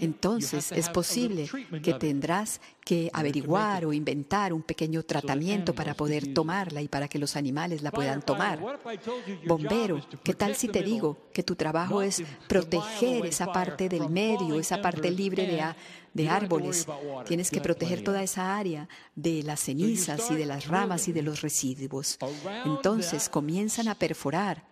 [0.00, 1.48] Entonces es posible
[1.82, 7.18] que tendrás que averiguar o inventar un pequeño tratamiento para poder tomarla y para que
[7.18, 8.60] los animales la puedan tomar.
[9.44, 14.58] Bombero, ¿qué tal si te digo que tu trabajo es proteger esa parte del medio,
[14.58, 15.64] esa parte libre de,
[16.14, 16.86] de árboles?
[17.26, 21.22] Tienes que proteger toda esa área de las cenizas y de las ramas y de
[21.22, 22.18] los residuos.
[22.64, 24.62] Entonces comienzan a perforar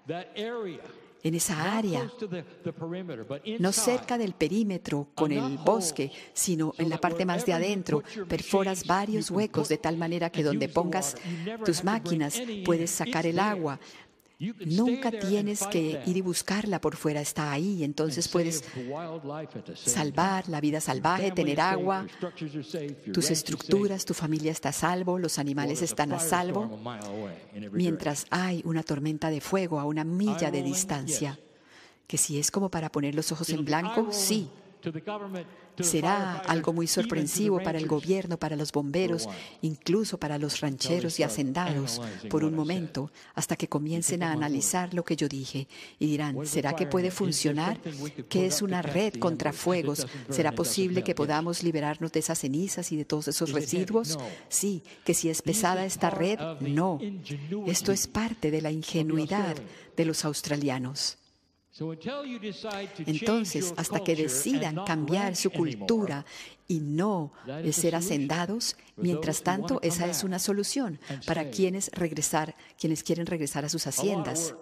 [1.25, 2.11] en esa área,
[3.59, 8.87] no cerca del perímetro con el bosque, sino en la parte más de adentro, perforas
[8.87, 11.17] varios huecos de tal manera que donde pongas
[11.65, 13.81] tus máquinas puedes sacar el agua,
[14.67, 17.85] Nunca tienes que ir y buscarla por fuera, está ahí.
[17.85, 18.65] Entonces puedes
[19.75, 22.07] salvar la vida salvaje, tener agua,
[23.13, 26.79] tus estructuras, tu familia está a salvo, los animales están a salvo,
[27.73, 31.39] mientras hay una tormenta de fuego a una milla de distancia.
[32.07, 34.51] Que si es como para poner los ojos en blanco, sí.
[35.81, 39.29] Será algo muy sorpresivo para el gobierno, para los bomberos,
[39.63, 45.05] incluso para los rancheros y hacendados por un momento, hasta que comiencen a analizar lo
[45.05, 45.67] que yo dije
[45.99, 47.81] y dirán, ¿será que puede funcionar?
[48.29, 50.07] ¿Qué es una red contra fuegos?
[50.31, 54.19] ¿Será posible que podamos liberarnos de esas cenizas y de todos esos residuos?
[54.49, 57.01] Sí, que si es pesada esta red, no.
[57.67, 59.57] Esto es parte de la ingenuidad
[59.97, 61.19] de los australianos.
[63.07, 66.25] Entonces, hasta que decidan cambiar su cultura
[66.69, 67.33] y no
[67.73, 73.69] ser hacendados, mientras tanto, esa es una solución para quienes regresar, quienes quieren regresar a
[73.69, 74.55] sus haciendas.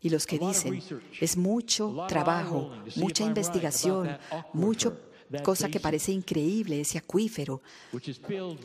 [0.00, 0.82] Y los que dicen,
[1.20, 4.16] es mucho trabajo, mucha investigación,
[4.54, 4.98] mucho
[5.44, 7.60] cosa que parece increíble, ese acuífero,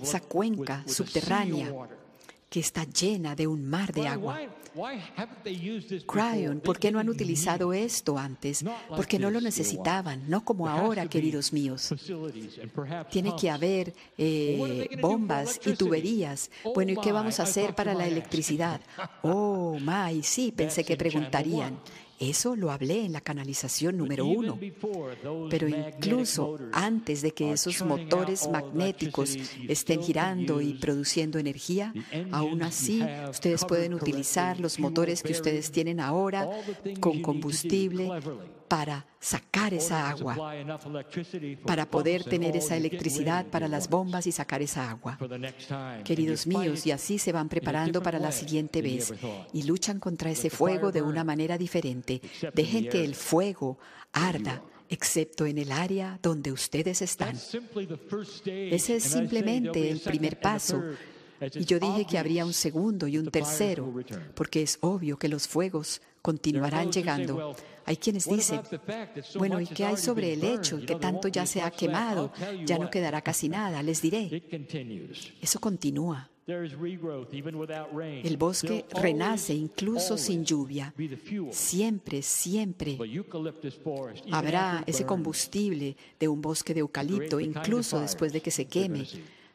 [0.02, 1.74] esa cuenca subterránea
[2.50, 4.40] que está llena de un mar de agua.
[6.06, 8.64] Cryon, ¿por qué no han utilizado esto antes?
[8.90, 11.94] Porque no lo necesitaban, no como ahora, queridos míos.
[13.10, 16.52] Tiene que haber eh, bombas y tuberías.
[16.76, 18.82] Bueno, ¿y qué vamos a hacer para la electricidad?
[19.24, 21.80] Oh, my, sí, pensé que preguntarían.
[22.20, 24.60] Eso lo hablé en la canalización número uno.
[25.50, 29.38] Pero incluso antes de que esos motores magnéticos
[29.68, 31.94] estén girando y produciendo energía,
[32.32, 36.50] aún así ustedes pueden utilizar los motores que ustedes tienen ahora
[37.00, 38.10] con combustible
[38.68, 40.36] para sacar esa agua,
[41.66, 45.18] para poder tener esa electricidad para las bombas y sacar esa agua.
[46.04, 49.14] Queridos míos, y así se van preparando para la siguiente vez
[49.54, 52.22] y luchan contra ese fuego de una manera diferente.
[52.54, 53.78] Dejen que el fuego
[54.14, 57.36] arda excepto en el área donde ustedes están.
[58.46, 60.82] Ese es simplemente el primer paso.
[61.54, 63.94] Y yo dije que habría un segundo y un tercero,
[64.34, 67.56] porque es obvio que los fuegos continuarán llegando.
[67.88, 68.60] Hay quienes dicen,
[69.36, 72.34] bueno, ¿y qué hay sobre el hecho que tanto ya se ha quemado?
[72.66, 73.82] Ya no quedará casi nada.
[73.82, 74.44] Les diré,
[75.42, 76.30] eso continúa.
[76.46, 80.94] El bosque renace incluso sin lluvia.
[81.52, 83.00] Siempre, siempre
[84.32, 89.08] habrá ese combustible de un bosque de eucalipto, incluso después de que se queme,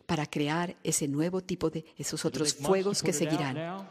[0.06, 3.86] para crear ese nuevo tipo de esos otros fuegos que seguirán.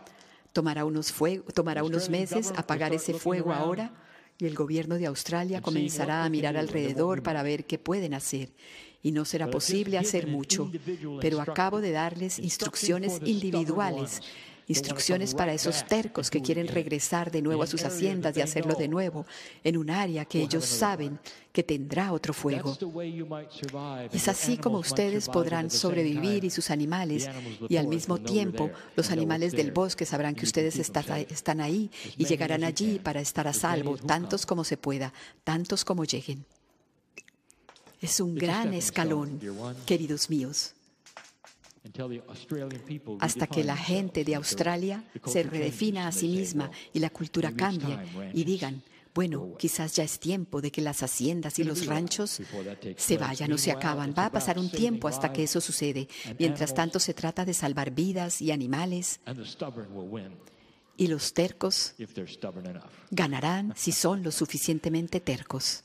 [0.51, 1.13] Tomará unos,
[1.53, 3.93] tomará unos meses apagar ese fuego ahora
[4.41, 8.49] y el gobierno de Australia comenzará a mirar alrededor para ver qué pueden hacer.
[9.03, 10.71] Y no será posible hacer mucho,
[11.21, 14.21] pero acabo de darles instrucciones individuales
[14.67, 18.87] instrucciones para esos tercos que quieren regresar de nuevo a sus haciendas y hacerlo de
[18.87, 19.25] nuevo
[19.63, 21.19] en un área que ellos saben
[21.51, 22.77] que tendrá otro fuego.
[24.11, 27.29] Es así como ustedes podrán sobrevivir y sus animales,
[27.67, 32.63] y al mismo tiempo los animales del bosque sabrán que ustedes están ahí y llegarán
[32.63, 36.45] allí para estar a salvo, tantos como se pueda, tantos como lleguen.
[38.01, 39.39] Es un gran escalón,
[39.85, 40.73] queridos míos
[43.19, 47.97] hasta que la gente de Australia se redefina a sí misma y la cultura cambie
[48.33, 52.41] y digan, bueno, quizás ya es tiempo de que las haciendas y los ranchos
[52.95, 54.13] se vayan o se acaban.
[54.17, 56.07] Va a pasar un tiempo hasta que eso sucede.
[56.39, 59.19] Mientras tanto, se trata de salvar vidas y animales.
[60.97, 61.95] Y los tercos
[63.09, 65.83] ganarán si son lo suficientemente tercos.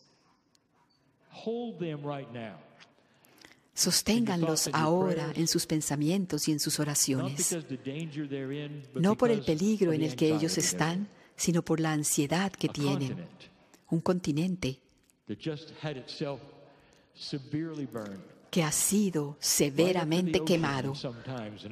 [3.76, 7.54] Sosténganlos ahora en sus pensamientos y en sus oraciones,
[8.94, 13.28] no por el peligro en el que ellos están, sino por la ansiedad que tienen.
[13.90, 14.80] Un continente
[18.50, 20.92] que ha sido severamente quemado,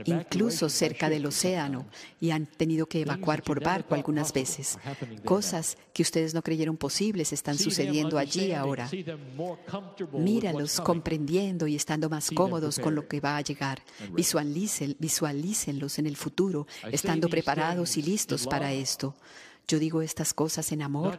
[0.05, 1.87] incluso cerca del océano,
[2.21, 4.79] y han tenido que evacuar por barco algunas veces.
[5.25, 8.89] Cosas que ustedes no creyeron posibles están sucediendo allí ahora.
[10.13, 13.83] Míralos comprendiendo y estando más cómodos con lo que va a llegar.
[14.11, 19.15] visualícenlos en el futuro, estando preparados y listos para esto.
[19.67, 21.19] Yo digo estas cosas en amor,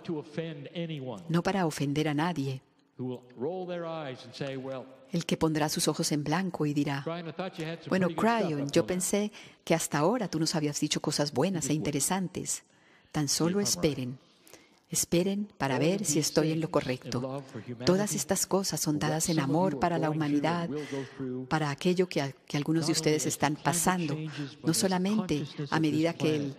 [1.30, 2.62] no para ofender a nadie
[5.12, 7.03] el que pondrá sus ojos en blanco y dirá,
[7.89, 9.32] bueno, Cryon, yo pensé
[9.64, 12.64] que hasta ahora tú nos habías dicho cosas buenas e interesantes.
[13.12, 14.18] Tan solo esperen.
[14.89, 17.43] Esperen para ver si estoy en lo correcto.
[17.86, 20.70] Todas estas cosas son dadas en amor para la humanidad,
[21.49, 24.16] para aquello que, que algunos de ustedes están pasando,
[24.64, 26.56] no solamente a medida que el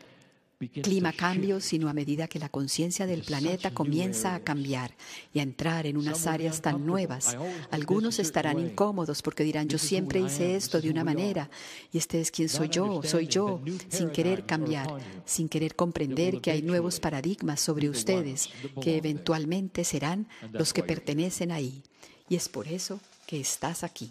[0.82, 4.94] clima cambio, sino a medida que la conciencia del planeta comienza a cambiar
[5.32, 7.36] y a entrar en unas áreas tan nuevas.
[7.70, 11.50] Algunos estarán incómodos porque dirán, yo siempre hice esto de una manera
[11.92, 14.88] y este es quien soy yo, soy yo, sin querer cambiar,
[15.24, 18.48] sin querer comprender que hay nuevos paradigmas sobre ustedes
[18.80, 21.82] que eventualmente serán los que pertenecen ahí.
[22.28, 24.10] Y es por eso que estás aquí.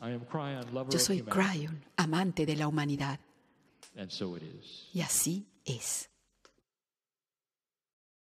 [0.90, 3.20] Yo soy Cryon, amante de la humanidad.
[4.94, 6.10] Y así es.